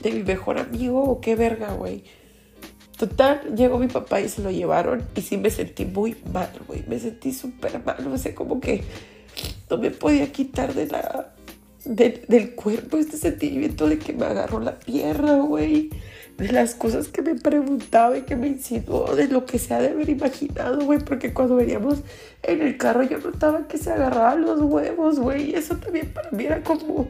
de 0.00 0.10
mi 0.10 0.22
mejor 0.22 0.58
amigo 0.58 1.04
o 1.04 1.20
qué 1.20 1.36
verga, 1.36 1.74
güey. 1.74 2.04
Total, 2.96 3.42
llegó 3.54 3.78
mi 3.78 3.88
papá 3.88 4.22
y 4.22 4.30
se 4.30 4.40
lo 4.40 4.50
llevaron 4.50 5.06
y 5.14 5.20
sí 5.20 5.36
me 5.36 5.50
sentí 5.50 5.84
muy 5.84 6.16
mal, 6.32 6.48
güey. 6.66 6.82
Me 6.88 6.98
sentí 6.98 7.30
súper 7.30 7.84
mal, 7.84 7.98
no 8.08 8.16
sé, 8.16 8.34
como 8.34 8.58
que 8.58 8.82
no 9.68 9.76
me 9.76 9.90
podía 9.90 10.32
quitar 10.32 10.72
de 10.72 10.86
la, 10.86 11.34
del 11.84 12.54
cuerpo 12.54 12.96
este 12.96 13.18
sentimiento 13.18 13.86
de 13.86 13.98
que 13.98 14.14
me 14.14 14.24
agarró 14.24 14.60
la 14.60 14.78
pierna, 14.78 15.40
güey. 15.40 15.90
De 16.42 16.50
las 16.50 16.74
cosas 16.74 17.06
que 17.06 17.22
me 17.22 17.36
preguntaba 17.36 18.18
y 18.18 18.22
que 18.22 18.34
me 18.34 18.48
insinuó, 18.48 19.14
de 19.14 19.28
lo 19.28 19.46
que 19.46 19.60
se 19.60 19.74
ha 19.74 19.80
de 19.80 19.90
haber 19.90 20.08
imaginado, 20.08 20.84
güey. 20.84 20.98
Porque 20.98 21.32
cuando 21.32 21.54
veníamos 21.54 22.00
en 22.42 22.62
el 22.62 22.76
carro 22.76 23.04
yo 23.04 23.18
notaba 23.18 23.68
que 23.68 23.78
se 23.78 23.92
agarraban 23.92 24.42
los 24.42 24.60
huevos, 24.60 25.20
güey. 25.20 25.50
Y 25.50 25.54
eso 25.54 25.76
también 25.76 26.08
para 26.12 26.32
mí 26.32 26.44
era 26.44 26.60
como, 26.64 27.08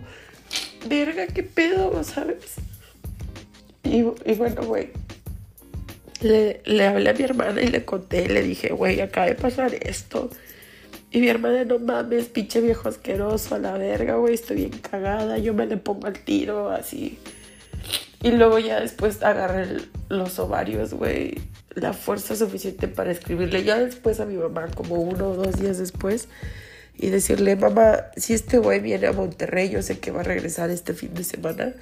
verga, 0.87 1.27
qué 1.29 1.42
pedo, 1.42 2.05
¿sabes? 2.05 2.57
Y, 3.85 4.03
bueno, 4.03 4.64
güey, 4.66 4.90
le, 6.21 6.61
le 6.66 6.87
hablé 6.87 7.09
a 7.09 7.14
mi 7.14 7.25
hermana 7.25 7.62
y 7.62 7.68
le 7.68 7.87
conté, 7.87 8.29
le 8.29 8.42
dije, 8.42 8.68
güey, 8.68 9.01
acaba 9.01 9.29
de 9.29 9.35
pasar 9.35 9.75
esto. 9.75 10.29
Y 11.11 11.21
mi 11.21 11.29
hermana, 11.29 11.64
no 11.64 11.79
mames, 11.79 12.27
pinche 12.27 12.61
viejo 12.61 12.90
asqueroso, 12.90 13.55
a 13.55 13.59
la 13.59 13.73
verga, 13.79 14.16
güey, 14.16 14.35
estoy 14.35 14.57
bien 14.57 14.71
cagada, 14.71 15.38
yo 15.38 15.55
me 15.55 15.64
le 15.64 15.79
pongo 15.79 16.07
al 16.07 16.18
tiro, 16.18 16.68
así. 16.68 17.18
Y 18.22 18.30
luego 18.30 18.58
ya 18.61 18.80
después 18.80 19.22
agarré 19.22 19.78
los 20.08 20.38
ovarios, 20.38 20.94
güey, 20.94 21.40
la 21.74 21.92
fuerza 21.92 22.37
suficiente 22.37 22.87
para 22.87 23.11
escribirle 23.11 23.64
ya 23.64 23.78
después 23.78 24.20
a 24.20 24.26
mi 24.26 24.37
mamá, 24.37 24.68
como 24.68 24.96
uno 24.96 25.30
o 25.30 25.35
dos 25.35 25.58
días 25.58 25.78
después, 25.78 26.28
y 26.96 27.08
decirle, 27.08 27.56
mamá, 27.56 28.04
si 28.16 28.35
este 28.35 28.58
güey 28.58 28.80
viene 28.80 29.08
a 29.08 29.12
Monterrey, 29.12 29.70
yo 29.70 29.82
sé 29.82 29.98
que 29.98 30.12
va 30.12 30.20
a 30.20 30.24
regresar 30.24 30.70
este 30.70 30.94
fin 30.94 31.14
de 31.14 31.24
semana, 31.24 31.74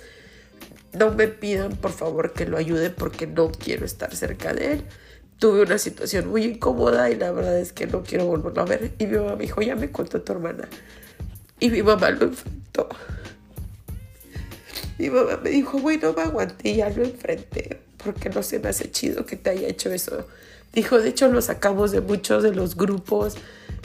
no 0.92 1.12
me 1.12 1.29
pidan 1.29 1.76
por 1.76 1.92
favor 1.92 2.33
que 2.33 2.46
lo 2.46 2.57
ayude 2.57 2.90
porque 2.90 3.26
no 3.26 3.53
quiero 3.53 3.85
estar 3.85 4.14
cerca 4.14 4.55
de 4.55 4.72
él. 4.72 4.85
Tuve 5.38 5.62
una 5.62 5.79
situación 5.79 6.29
muy 6.29 6.44
incómoda 6.44 7.11
y 7.11 7.16
la 7.16 7.31
verdad 7.33 7.59
es 7.59 7.72
que 7.72 7.87
no 7.87 8.03
quiero 8.03 8.26
volverlo 8.26 8.62
a 8.62 8.64
ver. 8.66 8.92
Y 8.98 9.07
mi 9.07 9.16
mamá 9.16 9.37
me 9.37 9.44
dijo, 9.44 9.62
ya 9.62 9.76
me 9.76 9.90
contó 9.90 10.20
tu 10.20 10.33
hermana. 10.33 10.68
Y 11.61 11.70
mi 11.70 11.83
mamá 11.83 12.11
lo 12.11 12.24
enfrentó. 12.24 12.88
Mi 15.01 15.11
mamá 15.11 15.39
me 15.43 15.51
dijo, 15.51 15.79
güey, 15.79 15.99
no 15.99 16.13
me 16.13 16.23
aguanté 16.23 16.71
y 16.71 16.77
ya 16.77 16.91
lo 16.91 17.03
enfrenté 17.03 17.81
porque 18.03 18.29
no 18.29 18.43
se 18.43 18.59
me 18.59 18.69
hace 18.69 18.91
chido 18.91 19.27
que 19.27 19.37
te 19.37 19.51
haya 19.51 19.69
hecho 19.69 19.91
eso. 19.91 20.27
Dijo, 20.73 21.01
de 21.01 21.09
hecho 21.09 21.29
lo 21.29 21.41
sacamos 21.41 21.91
de 21.91 22.01
muchos 22.01 22.43
de 22.43 22.55
los 22.55 22.77
grupos 22.77 23.37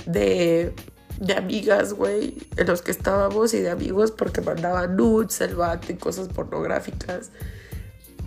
de 0.06 0.74
de 1.20 1.34
amigas, 1.34 1.94
güey, 1.94 2.36
en 2.58 2.68
los 2.68 2.82
que 2.82 2.92
estábamos 2.92 3.54
y 3.54 3.60
de 3.60 3.70
amigos 3.70 4.12
porque 4.12 4.42
mandaban 4.42 4.96
nudes, 4.96 5.40
el 5.42 5.56
y 5.88 5.94
cosas 5.94 6.28
pornográficas. 6.28 7.32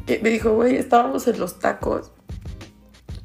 Y 0.07 0.19
me 0.19 0.31
dijo, 0.31 0.55
güey, 0.55 0.77
estábamos 0.77 1.27
en 1.29 1.39
los 1.39 1.59
tacos 1.59 2.11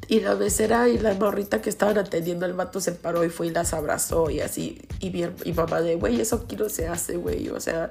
y 0.08 0.20
la 0.20 0.36
mesera 0.36 0.90
y 0.90 0.98
la 0.98 1.14
morrita 1.14 1.62
que 1.62 1.70
estaban 1.70 1.98
atendiendo 1.98 2.46
al 2.46 2.54
vato 2.54 2.82
se 2.82 2.92
paró 2.92 3.24
y 3.24 3.30
fue 3.30 3.48
y 3.48 3.52
las 3.52 3.74
abrazó 3.74 4.30
y 4.30 4.42
así. 4.42 4.82
Y 5.00 5.12
mi, 5.12 5.26
y 5.46 5.54
mamá 5.54 5.82
de, 5.82 5.96
güey, 5.96 6.20
eso 6.20 6.42
aquí 6.44 6.58
no 6.58 6.68
se 6.68 6.88
hace, 6.88 7.16
güey, 7.16 7.50
o 7.50 7.60
sea, 7.62 7.90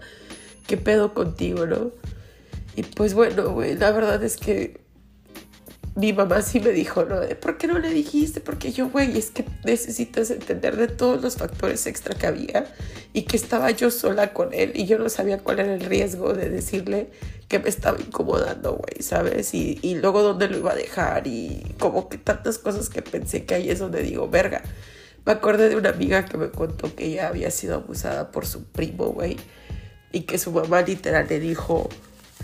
¿qué 0.66 0.76
pedo 0.76 1.14
contigo, 1.14 1.66
no? 1.66 1.92
Y 2.74 2.82
pues 2.82 3.14
bueno, 3.14 3.50
güey, 3.50 3.76
la 3.76 3.90
verdad 3.90 4.22
es 4.22 4.36
que 4.36 4.80
mi 5.94 6.14
mamá 6.14 6.40
sí 6.40 6.58
me 6.58 6.70
dijo, 6.70 7.04
¿no? 7.04 7.20
¿Por 7.40 7.58
qué 7.58 7.66
no 7.66 7.78
le 7.78 7.90
dijiste? 7.90 8.40
Porque 8.40 8.72
yo, 8.72 8.88
güey, 8.88 9.16
es 9.18 9.30
que 9.30 9.44
necesitas 9.64 10.30
entender 10.30 10.76
de 10.76 10.88
todos 10.88 11.20
los 11.22 11.36
factores 11.36 11.86
extra 11.86 12.14
que 12.14 12.26
había 12.26 12.64
y 13.12 13.22
que 13.22 13.36
estaba 13.36 13.70
yo 13.70 13.90
sola 13.90 14.32
con 14.32 14.54
él 14.54 14.72
y 14.74 14.86
yo 14.86 14.98
no 14.98 15.10
sabía 15.10 15.38
cuál 15.38 15.60
era 15.60 15.74
el 15.74 15.80
riesgo 15.80 16.32
de 16.32 16.48
decirle 16.48 17.10
que 17.48 17.58
me 17.58 17.68
estaba 17.68 18.00
incomodando, 18.00 18.72
güey, 18.72 19.02
¿sabes? 19.02 19.52
Y, 19.52 19.78
y 19.82 19.96
luego 19.96 20.22
dónde 20.22 20.48
lo 20.48 20.56
iba 20.56 20.72
a 20.72 20.76
dejar 20.76 21.26
y 21.26 21.62
como 21.78 22.08
que 22.08 22.16
tantas 22.16 22.58
cosas 22.58 22.88
que 22.88 23.02
pensé 23.02 23.44
que 23.44 23.54
ahí 23.54 23.68
es 23.68 23.78
donde 23.78 24.02
digo, 24.02 24.28
verga. 24.28 24.62
Me 25.26 25.32
acordé 25.32 25.68
de 25.68 25.76
una 25.76 25.90
amiga 25.90 26.24
que 26.24 26.36
me 26.36 26.50
contó 26.50 26.96
que 26.96 27.04
ella 27.04 27.28
había 27.28 27.50
sido 27.50 27.76
abusada 27.76 28.32
por 28.32 28.44
su 28.44 28.64
primo, 28.64 29.08
güey, 29.08 29.36
y 30.12 30.22
que 30.22 30.38
su 30.38 30.52
mamá 30.52 30.82
literal 30.82 31.26
le 31.28 31.40
dijo, 31.40 31.88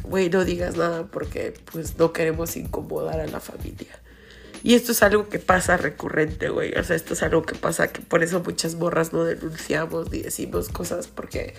güey, 0.04 0.31
no 0.31 0.44
digas 0.44 0.76
nada 0.76 1.07
porque 1.07 1.54
pues 1.70 1.98
no 1.98 2.12
queremos 2.12 2.57
incomodar 2.57 3.20
a 3.20 3.26
la 3.26 3.40
familia. 3.40 4.00
Y 4.62 4.74
esto 4.74 4.92
es 4.92 5.02
algo 5.02 5.28
que 5.28 5.38
pasa 5.38 5.76
recurrente, 5.76 6.48
güey. 6.48 6.74
O 6.74 6.83
sea, 6.83 6.96
esto 6.96 7.14
es 7.14 7.22
algo 7.22 7.42
que 7.42 7.54
pasa 7.54 7.88
que 7.88 8.00
por 8.00 8.22
eso 8.22 8.40
muchas 8.40 8.74
morras 8.74 9.12
no 9.12 9.24
denunciamos 9.24 10.11
ni 10.11 10.20
decimos 10.20 10.68
cosas 10.68 11.07
porque 11.07 11.54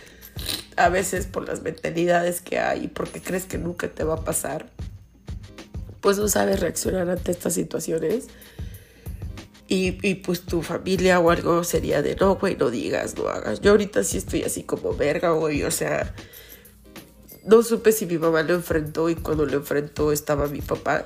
a 0.76 0.90
veces 0.90 1.26
por 1.26 1.48
las 1.48 1.62
mentalidades 1.62 2.42
que 2.42 2.60
hay 2.60 2.86
y 2.86 2.88
porque 2.88 3.22
crees 3.22 3.46
que 3.46 3.58
nunca 3.58 3.88
te 3.88 4.04
va 4.04 4.16
a 4.16 4.24
pasar, 4.24 4.70
pues 6.02 6.18
no 6.18 6.28
sabes 6.28 6.60
reaccionar 6.60 7.10
ante 7.10 7.32
estas 7.32 7.54
situaciones. 7.54 8.28
Y, 9.72 10.16
pues 10.16 10.42
tu 10.42 10.64
familia 10.64 11.20
o 11.20 11.30
algo 11.30 11.64
sería 11.64 12.02
de 12.02 12.16
no, 12.16 12.38
güey, 12.38 12.56
no 12.56 12.72
digas, 12.72 13.16
no 13.16 13.28
hagas. 13.28 13.62
Yo 13.62 13.70
ahorita 13.72 14.04
sí 14.04 14.18
estoy 14.18 14.42
así 14.42 14.64
como 14.64 14.96
verga, 14.96 15.30
güey. 15.30 15.62
O 15.62 15.70
sea, 15.70 16.16
no 17.46 17.62
supe 17.62 17.92
si 17.92 18.08
mi 18.08 18.18
mamá 18.18 18.42
lo 18.42 18.56
enfrentó 18.56 19.10
y 19.10 19.16
cuando 19.16 19.46
lo 19.46 19.58
enfrentó 19.58 20.12
estaba 20.12 20.48
mi 20.48 20.62
papá. 20.62 21.06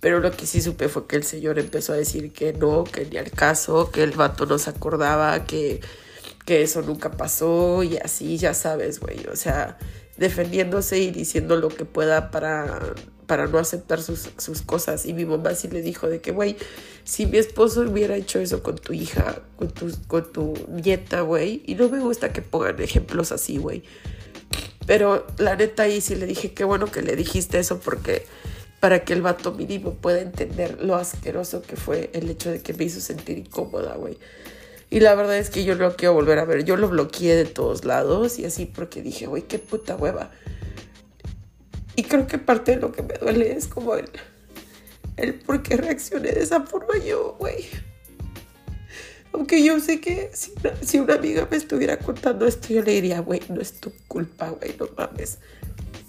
Pero 0.00 0.20
lo 0.20 0.30
que 0.30 0.46
sí 0.46 0.62
supe 0.62 0.88
fue 0.88 1.06
que 1.06 1.16
el 1.16 1.24
señor 1.24 1.58
empezó 1.58 1.92
a 1.92 1.96
decir 1.96 2.32
que 2.32 2.54
no, 2.54 2.84
que 2.84 3.04
ni 3.04 3.18
al 3.18 3.30
caso, 3.30 3.90
que 3.90 4.02
el 4.02 4.12
vato 4.12 4.46
no 4.46 4.56
se 4.58 4.70
acordaba, 4.70 5.44
que, 5.44 5.82
que 6.46 6.62
eso 6.62 6.80
nunca 6.80 7.10
pasó 7.10 7.82
y 7.82 7.98
así, 7.98 8.38
ya 8.38 8.54
sabes, 8.54 8.98
güey. 8.98 9.26
O 9.30 9.36
sea, 9.36 9.76
defendiéndose 10.16 11.00
y 11.00 11.10
diciendo 11.10 11.56
lo 11.56 11.68
que 11.68 11.84
pueda 11.84 12.30
para, 12.30 12.80
para 13.30 13.46
no 13.46 13.58
aceptar 13.58 14.02
sus, 14.02 14.28
sus 14.38 14.62
cosas. 14.62 15.06
Y 15.06 15.14
mi 15.14 15.24
mamá 15.24 15.54
sí 15.54 15.68
le 15.68 15.82
dijo 15.82 16.08
de 16.08 16.20
que, 16.20 16.32
güey, 16.32 16.56
si 17.04 17.26
mi 17.26 17.38
esposo 17.38 17.82
hubiera 17.82 18.16
hecho 18.16 18.40
eso 18.40 18.60
con 18.60 18.74
tu 18.74 18.92
hija, 18.92 19.40
con 19.54 19.68
tu, 19.70 19.88
con 20.08 20.32
tu 20.32 20.54
nieta, 20.68 21.20
güey, 21.20 21.62
y 21.64 21.76
no 21.76 21.88
me 21.88 22.00
gusta 22.00 22.32
que 22.32 22.42
pongan 22.42 22.82
ejemplos 22.82 23.30
así, 23.30 23.58
güey 23.58 23.84
pero 24.90 25.24
la 25.38 25.54
neta 25.54 25.84
ahí 25.84 26.00
sí 26.00 26.16
le 26.16 26.26
dije, 26.26 26.52
qué 26.52 26.64
bueno 26.64 26.86
que 26.86 27.00
le 27.00 27.14
dijiste 27.14 27.60
eso 27.60 27.78
porque 27.78 28.26
para 28.80 29.04
que 29.04 29.12
el 29.12 29.22
vato 29.22 29.52
mínimo 29.52 29.94
pueda 29.94 30.20
entender 30.20 30.82
lo 30.82 30.96
asqueroso 30.96 31.62
que 31.62 31.76
fue 31.76 32.10
el 32.12 32.28
hecho 32.28 32.50
de 32.50 32.60
que 32.60 32.74
me 32.74 32.86
hizo 32.86 33.00
sentir 33.00 33.38
incómoda, 33.38 33.94
güey. 33.94 34.18
Y 34.90 34.98
la 34.98 35.14
verdad 35.14 35.38
es 35.38 35.48
que 35.48 35.62
yo 35.62 35.76
no 35.76 35.94
quiero 35.94 36.14
volver 36.14 36.40
a 36.40 36.44
ver. 36.44 36.64
Yo 36.64 36.76
lo 36.76 36.88
bloqueé 36.88 37.36
de 37.36 37.44
todos 37.44 37.84
lados 37.84 38.40
y 38.40 38.46
así 38.46 38.66
porque 38.66 39.00
dije, 39.00 39.26
güey, 39.26 39.42
qué 39.42 39.60
puta 39.60 39.94
hueva. 39.94 40.32
Y 42.00 42.02
creo 42.02 42.26
que 42.26 42.38
parte 42.38 42.76
de 42.76 42.80
lo 42.80 42.92
que 42.92 43.02
me 43.02 43.12
duele 43.12 43.52
es 43.52 43.66
como 43.66 43.94
el, 43.94 44.08
el 45.18 45.34
por 45.34 45.62
qué 45.62 45.76
reaccioné 45.76 46.32
de 46.32 46.40
esa 46.40 46.62
forma 46.62 46.94
yo, 47.06 47.36
güey. 47.38 47.66
Aunque 49.34 49.62
yo 49.62 49.78
sé 49.80 50.00
que 50.00 50.30
si 50.32 50.98
una, 50.98 51.16
amiga 51.16 51.46
me 51.50 51.58
estuviera 51.58 51.98
contando 51.98 52.46
esto, 52.46 52.68
yo 52.68 52.82
le 52.82 52.92
diría, 52.92 53.20
güey, 53.20 53.42
no 53.50 53.60
es 53.60 53.80
tu 53.80 53.92
culpa, 54.08 54.48
güey, 54.48 54.74
no 54.80 54.88
mames. 54.96 55.40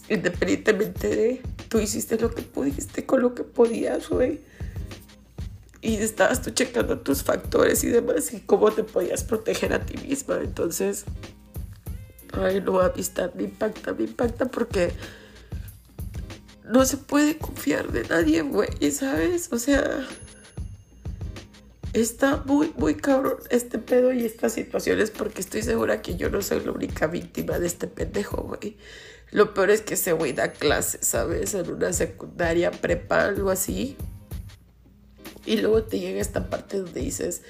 Independientemente 0.08 1.10
de, 1.10 1.42
tú 1.68 1.80
hiciste 1.80 2.18
lo 2.18 2.34
que 2.34 2.42
pudiste 2.42 3.06
con 3.06 3.22
lo 3.22 3.36
que 3.36 3.44
podías, 3.44 4.08
güey. 4.08 4.40
Y 5.82 5.98
estabas 5.98 6.42
tú 6.42 6.52
checando 6.52 7.00
tus 7.00 7.22
factores 7.22 7.84
y 7.84 7.90
demás 7.90 8.34
y 8.34 8.40
cómo 8.40 8.72
te 8.72 8.86
podías 8.86 9.26
proteger 9.26 9.74
a 9.74 9.86
ti 9.86 9.98
misma. 10.08 10.40
Entonces, 10.42 11.04
ay, 12.32 12.62
no, 12.62 12.80
amistad 12.80 13.34
me 13.34 13.44
impacta, 13.44 13.94
me 13.94 14.06
impacta 14.06 14.46
porque 14.46 14.94
no 16.64 16.86
se 16.86 16.98
puede 16.98 17.38
confiar 17.38 17.92
de 17.92 18.08
nadie, 18.08 18.42
güey, 18.42 18.92
¿sabes? 18.92 19.50
O 19.52 19.60
sea, 19.60 20.08
está 21.94 22.38
muy, 22.46 22.74
muy 22.78 22.96
cabrón 22.96 23.38
este 23.50 23.80
pedo 23.80 24.12
y 24.14 24.26
estas 24.26 24.54
situaciones 24.54 25.12
porque 25.12 25.42
estoy 25.42 25.64
segura 25.64 26.02
que 26.02 26.16
yo 26.16 26.30
no 26.30 26.42
soy 26.42 26.62
la 26.62 26.72
única 26.72 27.08
víctima 27.08 27.60
de 27.60 27.68
este 27.68 27.88
pendejo, 27.88 28.44
güey. 28.44 28.78
Lo 29.32 29.54
peor 29.54 29.72
es 29.72 29.82
que 29.82 29.94
ese 29.94 30.12
güey 30.12 30.34
da 30.34 30.52
clases, 30.52 31.08
¿sabes? 31.08 31.54
En 31.54 31.72
una 31.72 31.94
secundaria, 31.94 32.72
prepa, 32.72 33.26
algo 33.26 33.50
así. 33.50 33.96
Y 35.46 35.58
luego 35.58 35.84
te 35.84 36.00
llega 36.00 36.22
esta 36.22 36.50
parte 36.50 36.78
donde 36.78 37.00
dices, 37.00 37.42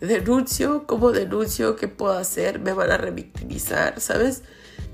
denuncio, 0.00 0.86
¿cómo 0.86 1.12
denuncio? 1.12 1.76
¿Qué 1.76 1.88
puedo 1.88 2.12
hacer? 2.12 2.60
Me 2.60 2.72
van 2.72 2.92
a 2.92 2.98
revictimizar, 2.98 4.00
¿sabes? 4.00 4.42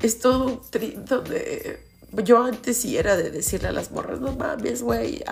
Es 0.00 0.20
todo 0.20 0.46
un 0.46 1.04
donde 1.04 1.85
yo 2.24 2.42
antes 2.42 2.76
sí 2.76 2.96
era 2.96 3.16
de 3.16 3.30
decirle 3.30 3.68
a 3.68 3.72
las 3.72 3.90
morras, 3.90 4.20
no 4.20 4.32
mames, 4.32 4.82
güey, 4.82 5.22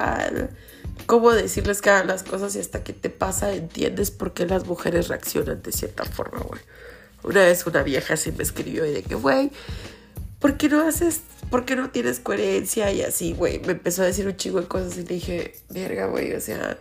cómo 1.07 1.33
decirles 1.33 1.81
que 1.81 1.91
hagan 1.91 2.07
las 2.07 2.23
cosas 2.23 2.55
y 2.57 2.61
hasta 2.61 2.83
que 2.83 2.93
te 2.93 3.11
pasa 3.11 3.55
entiendes 3.55 4.11
por 4.11 4.33
qué 4.33 4.47
las 4.47 4.67
mujeres 4.67 5.09
reaccionan 5.09 5.63
de 5.63 5.73
cierta 5.73 6.05
forma, 6.05 6.41
güey. 6.41 6.61
Una 7.23 7.41
vez 7.41 7.67
una 7.67 7.83
vieja 7.83 8.17
se 8.17 8.33
me 8.33 8.43
escribió 8.43 8.85
y 8.85 8.93
de 8.93 9.03
que, 9.03 9.15
güey, 9.15 9.51
¿por 10.41 10.57
qué 10.57 10.69
no 10.69 10.87
haces, 10.87 11.23
por 11.51 11.65
qué 11.65 11.75
no 11.75 11.91
tienes 11.91 12.21
coherencia? 12.21 12.93
Y 12.93 13.03
así, 13.03 13.33
güey, 13.33 13.61
me 13.61 13.73
empezó 13.73 14.03
a 14.03 14.07
decir 14.07 14.27
un 14.27 14.37
chingo 14.37 14.61
de 14.61 14.69
cosas 14.69 14.97
y 14.97 15.03
le 15.03 15.15
dije, 15.15 15.55
verga, 15.71 16.07
güey, 16.07 16.35
o 16.35 16.41
sea, 16.41 16.79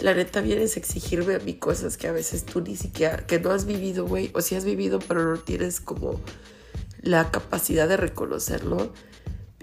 la 0.00 0.14
neta 0.14 0.40
vienes 0.40 0.76
a 0.76 0.80
exigirme 0.80 1.34
a 1.34 1.38
mí 1.38 1.54
cosas 1.54 1.96
que 1.96 2.08
a 2.08 2.12
veces 2.12 2.44
tú 2.44 2.60
ni 2.62 2.76
siquiera, 2.76 3.26
que 3.26 3.38
no 3.38 3.50
has 3.50 3.66
vivido, 3.66 4.06
güey, 4.06 4.30
o 4.34 4.40
si 4.40 4.54
has 4.54 4.64
vivido 4.64 4.98
pero 4.98 5.24
no 5.24 5.38
tienes 5.38 5.80
como 5.80 6.20
la 7.02 7.30
capacidad 7.30 7.88
de 7.88 7.96
reconocerlo 7.96 8.92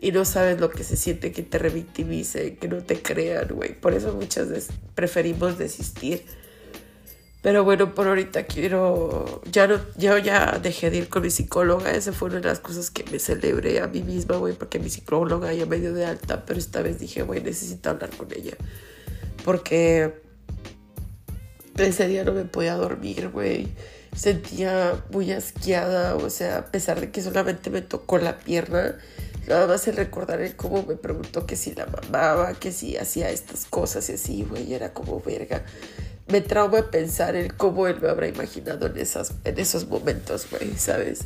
y 0.04 0.12
no 0.12 0.26
sabes 0.26 0.60
lo 0.60 0.70
que 0.70 0.84
se 0.84 0.98
siente 0.98 1.32
que 1.32 1.44
te 1.44 1.58
revictimice, 1.58 2.56
que 2.58 2.68
no 2.68 2.84
te 2.84 3.02
crean, 3.02 3.48
güey. 3.48 3.74
Por 3.74 3.94
eso 3.94 4.14
muchas 4.14 4.50
veces 4.50 4.76
preferimos 4.96 5.58
desistir. 5.58 6.26
Pero 7.42 7.64
bueno, 7.64 7.96
por 7.96 8.10
ahorita 8.10 8.44
quiero, 8.44 9.42
ya 9.50 9.66
no, 9.66 9.80
yo 9.96 10.18
ya 10.18 10.60
dejé 10.62 10.90
de 10.92 10.98
ir 10.98 11.08
con 11.08 11.22
mi 11.22 11.30
psicóloga, 11.30 11.92
esa 11.92 12.12
fue 12.12 12.28
una 12.28 12.42
de 12.42 12.50
las 12.50 12.60
cosas 12.60 12.92
que 12.92 13.06
me 13.10 13.18
celebré 13.18 13.80
a 13.80 13.88
mí 13.88 14.04
misma, 14.04 14.36
güey, 14.36 14.54
porque 14.54 14.78
mi 14.78 14.90
psicóloga 14.90 15.54
ya 15.54 15.66
me 15.66 15.80
dio 15.80 15.94
de 15.94 16.06
alta, 16.06 16.46
pero 16.46 16.60
esta 16.60 16.82
vez 16.82 17.00
dije, 17.00 17.24
güey, 17.24 17.42
necesito 17.42 17.90
hablar 17.90 18.10
con 18.10 18.28
ella. 18.34 18.58
Porque 19.46 20.22
ese 21.78 22.10
día 22.10 22.26
no 22.26 22.34
me 22.34 22.44
podía 22.44 22.76
dormir, 22.76 23.30
güey. 23.30 23.70
Sentía 24.14 25.02
muy 25.14 25.32
asqueada, 25.32 26.18
o 26.18 26.30
sea, 26.30 26.58
a 26.58 26.66
pesar 26.66 27.00
de 27.00 27.10
que 27.10 27.22
solamente 27.22 27.70
me 27.70 27.82
tocó 27.82 28.18
la 28.18 28.40
pierna, 28.40 28.98
Nada 29.48 29.68
más 29.68 29.88
el 29.88 29.98
recordar 29.98 30.42
el 30.42 30.56
cómo 30.56 30.84
me 30.84 30.96
preguntó 30.96 31.46
que 31.46 31.56
si 31.56 31.74
la 31.74 31.86
mamaba, 31.86 32.54
que 32.54 32.72
si 32.72 32.96
hacía 32.98 33.30
estas 33.30 33.66
cosas 33.66 34.10
y 34.10 34.14
así, 34.14 34.46
güey, 34.50 34.74
era 34.74 34.94
como 34.94 35.20
verga. 35.22 35.64
Me 36.28 36.40
trauma 36.40 36.90
pensar 36.90 37.36
en 37.36 37.50
cómo 37.50 37.88
él 37.88 38.00
me 38.02 38.10
habrá 38.10 38.28
imaginado 38.28 38.88
en, 38.88 38.98
esas, 38.98 39.34
en 39.44 39.60
esos 39.60 39.88
momentos, 39.88 40.48
güey, 40.50 40.74
¿sabes? 40.78 41.26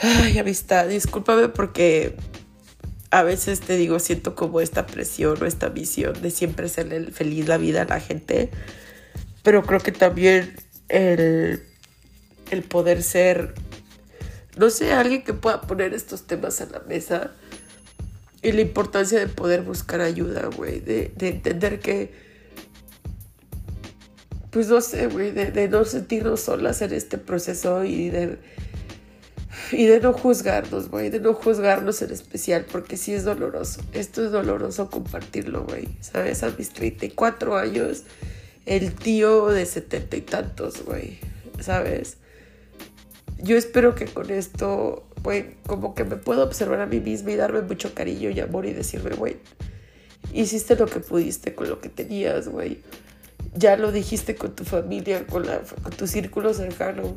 Ay, 0.00 0.38
amistad, 0.38 0.86
discúlpame 0.86 1.48
porque 1.48 2.16
a 3.10 3.24
veces 3.24 3.60
te 3.60 3.76
digo, 3.76 3.98
siento 3.98 4.36
como 4.36 4.60
esta 4.60 4.86
presión 4.86 5.42
o 5.42 5.46
esta 5.46 5.68
visión 5.68 6.20
de 6.22 6.30
siempre 6.30 6.66
hacerle 6.66 7.10
feliz 7.10 7.48
la 7.48 7.58
vida 7.58 7.82
a 7.82 7.86
la 7.86 7.98
gente, 7.98 8.50
pero 9.42 9.64
creo 9.64 9.80
que 9.80 9.90
también 9.90 10.54
el, 10.88 11.64
el 12.52 12.62
poder 12.62 13.02
ser 13.02 13.54
no 14.60 14.68
sé, 14.68 14.92
alguien 14.92 15.24
que 15.24 15.32
pueda 15.32 15.62
poner 15.62 15.94
estos 15.94 16.26
temas 16.26 16.60
en 16.60 16.72
la 16.72 16.80
mesa 16.80 17.30
y 18.42 18.52
la 18.52 18.60
importancia 18.60 19.18
de 19.18 19.26
poder 19.26 19.62
buscar 19.62 20.02
ayuda, 20.02 20.50
güey, 20.54 20.80
de, 20.80 21.14
entender 21.18 21.80
que, 21.80 22.12
pues 24.50 24.68
no 24.68 24.82
sé, 24.82 25.06
güey, 25.06 25.30
de, 25.30 25.68
no 25.68 25.86
sentirnos 25.86 26.42
solas 26.42 26.82
en 26.82 26.92
este 26.92 27.16
proceso 27.16 27.84
y 27.84 28.10
de, 28.10 28.36
y 29.72 29.86
de 29.86 29.98
no 29.98 30.12
juzgarnos, 30.12 30.90
güey, 30.90 31.08
de 31.08 31.20
no 31.20 31.32
juzgarnos 31.32 32.02
en 32.02 32.10
especial, 32.10 32.66
porque 32.70 32.98
sí 32.98 33.14
es 33.14 33.24
doloroso. 33.24 33.80
Esto 33.94 34.22
es 34.26 34.30
doloroso 34.30 34.90
compartirlo, 34.90 35.64
güey, 35.64 35.88
¿sabes? 36.02 36.42
A 36.42 36.50
mis 36.50 36.68
34 36.68 37.56
años, 37.56 38.02
el 38.66 38.92
tío 38.92 39.46
de 39.46 39.64
setenta 39.64 40.18
y 40.18 40.20
tantos, 40.20 40.84
güey, 40.84 41.18
¿sabes? 41.60 42.18
Yo 43.42 43.56
espero 43.56 43.94
que 43.94 44.06
con 44.06 44.30
esto, 44.30 45.06
güey, 45.22 45.56
como 45.66 45.94
que 45.94 46.04
me 46.04 46.16
puedo 46.16 46.42
observar 46.42 46.80
a 46.80 46.86
mí 46.86 47.00
misma 47.00 47.32
y 47.32 47.36
darme 47.36 47.62
mucho 47.62 47.94
cariño 47.94 48.30
y 48.30 48.40
amor 48.40 48.66
y 48.66 48.72
decirme, 48.72 49.10
güey, 49.10 49.36
hiciste 50.32 50.76
lo 50.76 50.86
que 50.86 51.00
pudiste 51.00 51.54
con 51.54 51.68
lo 51.68 51.80
que 51.80 51.88
tenías, 51.88 52.48
güey. 52.48 52.82
Ya 53.54 53.76
lo 53.76 53.92
dijiste 53.92 54.36
con 54.36 54.54
tu 54.54 54.64
familia, 54.64 55.26
con, 55.26 55.46
la, 55.46 55.60
con 55.82 55.92
tu 55.92 56.06
círculo 56.06 56.54
cercano. 56.54 57.16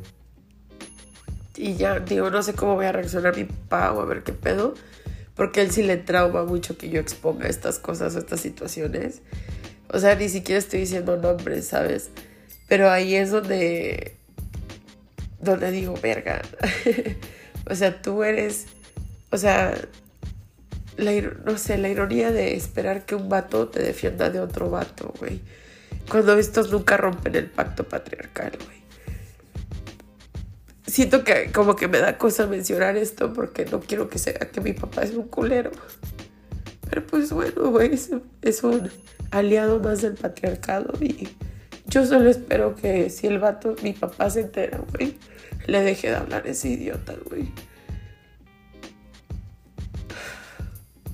Y 1.56 1.76
ya, 1.76 2.00
digo, 2.00 2.30
no 2.32 2.42
sé 2.42 2.54
cómo 2.54 2.76
voy 2.76 2.86
a 2.86 2.92
reaccionar 2.92 3.36
mi 3.36 3.44
papá 3.44 3.92
o 3.92 4.02
a 4.02 4.06
ver 4.06 4.24
qué 4.24 4.34
pedo. 4.34 4.74
Porque 5.36 5.60
a 5.60 5.64
él 5.64 5.72
sí 5.72 5.84
le 5.84 5.98
trauma 5.98 6.44
mucho 6.44 6.78
que 6.78 6.90
yo 6.90 7.00
exponga 7.00 7.48
estas 7.48 7.80
cosas 7.80 8.16
o 8.16 8.20
estas 8.20 8.40
situaciones. 8.40 9.22
O 9.90 10.00
sea, 10.00 10.16
ni 10.16 10.30
siquiera 10.30 10.60
estoy 10.60 10.82
diciendo 10.82 11.18
nombres, 11.18 11.68
¿sabes? 11.68 12.10
Pero 12.68 12.90
ahí 12.90 13.16
es 13.16 13.32
donde 13.32 14.16
donde 15.44 15.72
digo, 15.72 15.96
verga. 16.02 16.42
o 17.70 17.76
sea, 17.76 18.02
tú 18.02 18.24
eres, 18.24 18.68
o 19.32 19.38
sea, 19.38 19.74
la, 20.98 21.12
no 21.46 21.58
sé, 21.58 21.78
la 21.78 21.90
ironía 21.90 22.32
de 22.32 22.56
esperar 22.56 23.06
que 23.06 23.16
un 23.16 23.30
vato 23.30 23.68
te 23.70 23.82
defienda 23.82 24.30
de 24.30 24.40
otro 24.40 24.70
vato, 24.70 25.14
güey. 25.20 25.42
Cuando 26.10 26.38
estos 26.38 26.72
nunca 26.72 26.98
rompen 26.98 27.36
el 27.36 27.50
pacto 27.50 27.84
patriarcal, 27.84 28.52
güey. 28.66 28.84
Siento 30.86 31.24
que 31.24 31.52
como 31.52 31.76
que 31.76 31.88
me 31.88 32.00
da 32.00 32.18
cosa 32.18 32.46
mencionar 32.46 32.98
esto 32.98 33.34
porque 33.34 33.66
no 33.66 33.80
quiero 33.80 34.10
que 34.10 34.20
sea 34.20 34.34
que 34.34 34.62
mi 34.62 34.74
papá 34.74 35.04
es 35.04 35.12
un 35.12 35.28
culero. 35.28 35.72
Pero 36.90 37.08
pues 37.08 37.32
bueno, 37.32 37.72
güey, 37.72 37.94
es, 37.94 38.10
es 38.42 38.64
un 38.64 38.92
aliado 39.32 39.80
más 39.80 40.02
del 40.02 40.14
patriarcado 40.14 40.94
y 41.02 41.30
yo 41.88 42.06
solo 42.06 42.30
espero 42.30 42.76
que 42.76 43.10
si 43.10 43.28
el 43.28 43.40
vato, 43.40 43.76
mi 43.82 43.94
papá 43.94 44.30
se 44.30 44.42
entera, 44.42 44.82
güey, 44.92 45.18
le 45.66 45.82
deje 45.82 46.10
de 46.10 46.16
hablar 46.16 46.48
ese 46.48 46.70
idiota, 46.70 47.16
güey. 47.30 47.52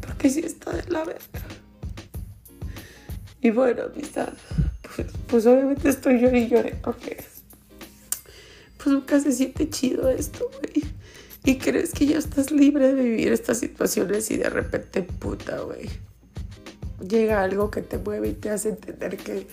Porque 0.01 0.29
si 0.29 0.41
está 0.41 0.71
de 0.71 0.89
la 0.91 1.03
verga. 1.03 1.19
Y 3.41 3.51
bueno, 3.51 3.83
amistad, 3.83 4.33
pues, 4.95 5.07
pues 5.27 5.45
obviamente 5.45 5.89
estoy 5.89 6.15
llorando 6.19 6.37
y 6.37 6.47
lloré 6.49 6.75
porque 6.75 7.23
pues 8.77 8.87
nunca 8.87 9.19
se 9.19 9.31
siente 9.31 9.69
chido 9.69 10.09
esto, 10.09 10.49
güey. 10.59 10.83
Y 11.45 11.57
crees 11.57 11.93
que 11.93 12.05
ya 12.05 12.17
estás 12.17 12.51
libre 12.51 12.93
de 12.93 13.01
vivir 13.01 13.31
estas 13.31 13.59
situaciones 13.59 14.29
y 14.29 14.37
de 14.37 14.49
repente, 14.49 15.03
puta, 15.03 15.59
güey. 15.61 15.89
Llega 17.07 17.41
algo 17.41 17.71
que 17.71 17.81
te 17.81 17.97
mueve 17.97 18.29
y 18.29 18.33
te 18.33 18.49
hace 18.49 18.69
entender 18.69 19.15
que 19.17 19.47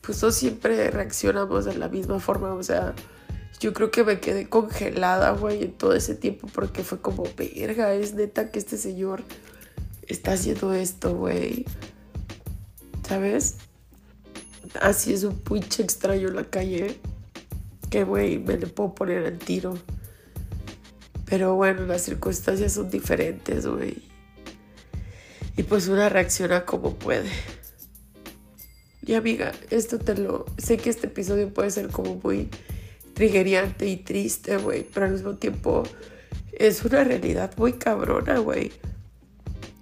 pues 0.00 0.22
no 0.22 0.32
siempre 0.32 0.90
reaccionamos 0.90 1.64
de 1.64 1.76
la 1.76 1.88
misma 1.88 2.18
forma, 2.18 2.54
o 2.54 2.62
sea, 2.62 2.94
yo 3.60 3.72
creo 3.72 3.90
que 3.90 4.04
me 4.04 4.20
quedé 4.20 4.48
congelada, 4.48 5.32
güey, 5.32 5.64
en 5.64 5.72
todo 5.72 5.94
ese 5.94 6.14
tiempo 6.14 6.48
porque 6.52 6.84
fue 6.84 7.00
como, 7.00 7.24
verga, 7.36 7.92
es 7.94 8.14
neta 8.14 8.50
que 8.50 8.58
este 8.58 8.76
señor 8.76 9.22
está 10.06 10.32
haciendo 10.32 10.72
esto, 10.74 11.14
güey. 11.14 11.64
¿Sabes? 13.06 13.56
Así 14.80 15.12
es 15.12 15.24
un 15.24 15.38
pinche 15.38 15.82
extraño 15.82 16.28
en 16.28 16.36
la 16.36 16.44
calle 16.44 16.98
que, 17.90 18.04
güey, 18.04 18.38
me 18.38 18.56
le 18.56 18.66
puedo 18.66 18.94
poner 18.94 19.26
al 19.26 19.38
tiro. 19.38 19.76
Pero 21.24 21.54
bueno, 21.54 21.84
las 21.86 22.02
circunstancias 22.02 22.72
son 22.72 22.90
diferentes, 22.90 23.66
güey. 23.66 24.02
Y 25.56 25.64
pues 25.64 25.88
una 25.88 26.08
reacciona 26.08 26.64
como 26.64 26.94
puede. 26.94 27.30
Y 29.04 29.14
amiga, 29.14 29.52
esto 29.70 29.98
te 29.98 30.14
lo... 30.14 30.46
Sé 30.58 30.76
que 30.76 30.90
este 30.90 31.06
episodio 31.08 31.52
puede 31.52 31.70
ser 31.70 31.88
como 31.88 32.20
muy 32.22 32.48
triggeriante 33.18 33.86
y 33.88 33.96
triste, 33.96 34.56
güey, 34.58 34.86
pero 34.94 35.06
al 35.06 35.12
mismo 35.12 35.34
tiempo 35.34 35.82
es 36.52 36.84
una 36.84 37.02
realidad 37.02 37.50
muy 37.56 37.72
cabrona, 37.72 38.38
güey. 38.38 38.70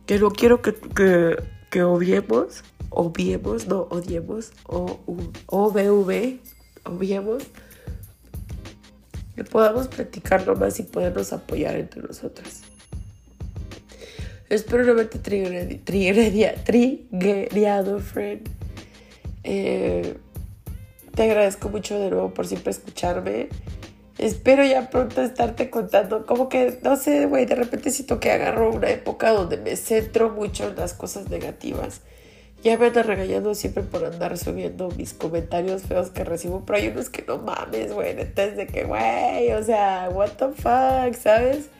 Que 0.07 0.19
no 0.19 0.31
quiero 0.31 0.63
que, 0.63 0.73
que, 0.73 1.37
que 1.71 1.83
obviemos, 1.83 2.65
obviemos, 2.89 3.67
no 3.67 3.89
odiemos, 3.91 4.53
o 4.65 5.01
OVV, 5.49 6.39
obviemos, 6.85 7.43
que 9.35 9.45
podamos 9.45 9.89
platicarlo 9.89 10.57
más 10.57 10.81
y 10.81 10.85
podernos 10.85 11.35
apoyar 11.35 11.77
entre 11.77 12.01
nosotras. 12.01 12.63
Espero 14.49 14.85
no 14.85 14.93
haberte 14.93 15.19
triggeriado, 15.19 17.99
friend. 17.99 18.49
Eh, 19.45 20.17
te 21.17 21.23
agradezco 21.23 21.71
mucho 21.71 21.99
de 21.99 22.11
nuevo 22.11 22.35
por 22.35 22.47
siempre 22.47 22.71
escucharme. 22.71 23.49
Espero 24.19 24.65
ya 24.65 24.91
pronto 24.91 25.23
estarte 25.23 25.71
contando. 25.71 26.27
Como 26.27 26.49
que, 26.49 26.79
no 26.83 26.97
sé, 26.97 27.25
güey, 27.25 27.47
de 27.47 27.55
repente 27.55 27.91
siento 27.91 28.21
que 28.21 28.31
agarro 28.31 28.71
una 28.71 28.91
época 28.91 29.31
donde 29.31 29.57
me 29.57 29.77
centro 29.77 30.31
mucho 30.31 30.69
en 30.69 30.77
las 30.77 30.93
cosas 30.93 31.31
negativas. 31.31 32.03
Ya 32.63 32.77
me 32.77 32.87
andan 32.87 33.07
regañando 33.07 33.55
siempre 33.55 33.83
por 33.83 34.05
andar 34.05 34.37
subiendo 34.37 34.91
mis 34.91 35.15
comentarios 35.15 35.83
feos 35.83 36.11
que 36.11 36.23
recibo, 36.23 36.65
pero 36.67 36.79
hay 36.79 36.89
unos 36.89 37.09
que 37.09 37.25
no 37.27 37.39
mames, 37.39 37.93
güey. 37.93 38.11
Entonces, 38.11 38.57
de 38.57 38.67
que, 38.67 38.85
güey, 38.85 39.53
o 39.53 39.63
sea, 39.63 40.11
what 40.13 40.33
the 40.33 40.49
fuck, 40.49 41.15
¿sabes? 41.19 41.71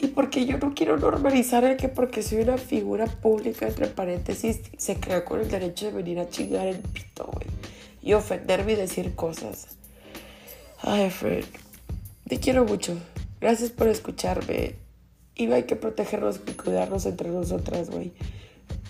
Y 0.00 0.08
porque 0.08 0.46
yo 0.46 0.56
no 0.56 0.72
quiero 0.74 0.96
normalizar 0.96 1.64
el 1.64 1.76
que 1.76 1.88
porque 1.88 2.22
soy 2.22 2.38
una 2.38 2.56
figura 2.56 3.06
pública, 3.06 3.66
entre 3.68 3.86
paréntesis, 3.86 4.60
se 4.78 4.96
crea 4.96 5.26
con 5.26 5.40
el 5.40 5.50
derecho 5.50 5.86
de 5.86 5.92
venir 5.92 6.18
a 6.20 6.28
chingar 6.28 6.66
el 6.66 6.78
pito, 6.78 7.28
güey 7.32 7.46
y 8.02 8.14
ofenderme 8.14 8.72
y 8.72 8.76
decir 8.76 9.14
cosas. 9.14 9.76
Ay, 10.82 11.10
Fred, 11.10 11.44
te 12.26 12.38
quiero 12.38 12.64
mucho. 12.64 12.96
Gracias 13.40 13.70
por 13.70 13.88
escucharme 13.88 14.76
y 15.34 15.50
hay 15.52 15.62
que 15.64 15.76
protegernos 15.76 16.40
y 16.46 16.52
cuidarnos 16.52 17.06
entre 17.06 17.30
nosotras, 17.30 17.90
güey. 17.90 18.12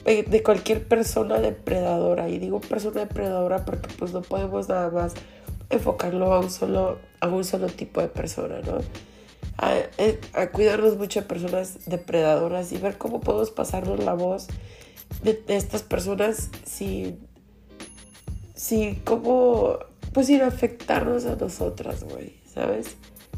De 0.04 0.42
cualquier 0.42 0.86
persona 0.86 1.38
depredadora. 1.38 2.28
Y 2.28 2.38
digo 2.38 2.60
persona 2.60 3.00
depredadora 3.00 3.64
porque 3.64 3.88
pues 3.98 4.12
no 4.12 4.22
podemos 4.22 4.68
nada 4.68 4.90
más 4.90 5.14
enfocarlo 5.70 6.32
a 6.32 6.40
un 6.40 6.50
solo, 6.50 6.98
a 7.20 7.28
un 7.28 7.44
solo 7.44 7.68
tipo 7.68 8.00
de 8.00 8.08
persona, 8.08 8.60
¿no? 8.60 8.78
A, 9.58 9.76
eh, 9.98 10.18
cuidarnos 10.52 10.96
mucho 10.96 11.20
de 11.20 11.26
personas 11.26 11.86
depredadoras 11.86 12.72
y 12.72 12.78
ver 12.78 12.98
cómo 12.98 13.20
podemos 13.20 13.50
pasarnos 13.50 14.02
la 14.02 14.14
voz 14.14 14.48
de, 15.22 15.42
estas 15.48 15.82
personas 15.82 16.50
sin, 16.64 17.20
sin 18.60 18.96
cómo, 18.96 19.78
pues 20.12 20.26
sin 20.26 20.42
afectarnos 20.42 21.24
a 21.24 21.34
nosotras, 21.34 22.04
güey, 22.04 22.34
¿sabes? 22.52 22.96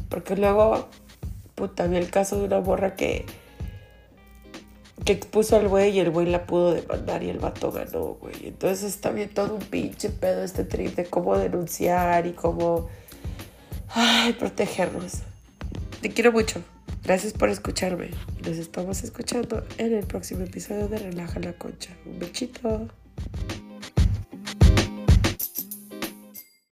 Porque 0.09 0.35
luego, 0.35 0.89
puta, 1.55 1.87
vi 1.87 1.95
el 1.95 2.09
caso 2.09 2.37
de 2.39 2.43
una 2.43 2.59
borra 2.59 2.95
que 2.95 3.25
que 5.05 5.13
expuso 5.13 5.57
al 5.57 5.67
güey 5.67 5.91
y 5.91 5.99
el 5.99 6.11
güey 6.11 6.27
la 6.27 6.45
pudo 6.45 6.73
demandar 6.73 7.23
y 7.23 7.29
el 7.29 7.39
vato 7.39 7.71
ganó, 7.71 8.15
güey. 8.15 8.35
Entonces 8.43 8.83
está 8.83 9.11
bien 9.11 9.29
todo 9.33 9.55
un 9.55 9.61
pinche 9.61 10.09
pedo 10.09 10.43
este 10.43 10.63
trip 10.63 10.95
de 10.95 11.05
cómo 11.05 11.37
denunciar 11.37 12.25
y 12.25 12.33
cómo 12.33 12.89
ay, 13.89 14.33
protegernos. 14.33 15.19
Te 16.01 16.09
quiero 16.09 16.31
mucho. 16.31 16.61
Gracias 17.03 17.33
por 17.33 17.49
escucharme. 17.49 18.11
Nos 18.45 18.57
estamos 18.57 19.03
escuchando 19.03 19.65
en 19.77 19.93
el 19.93 20.05
próximo 20.05 20.43
episodio 20.43 20.87
de 20.87 20.97
Relaja 20.97 21.39
la 21.39 21.53
Concha. 21.53 21.91
Un 22.05 22.19
bechito. 22.19 22.87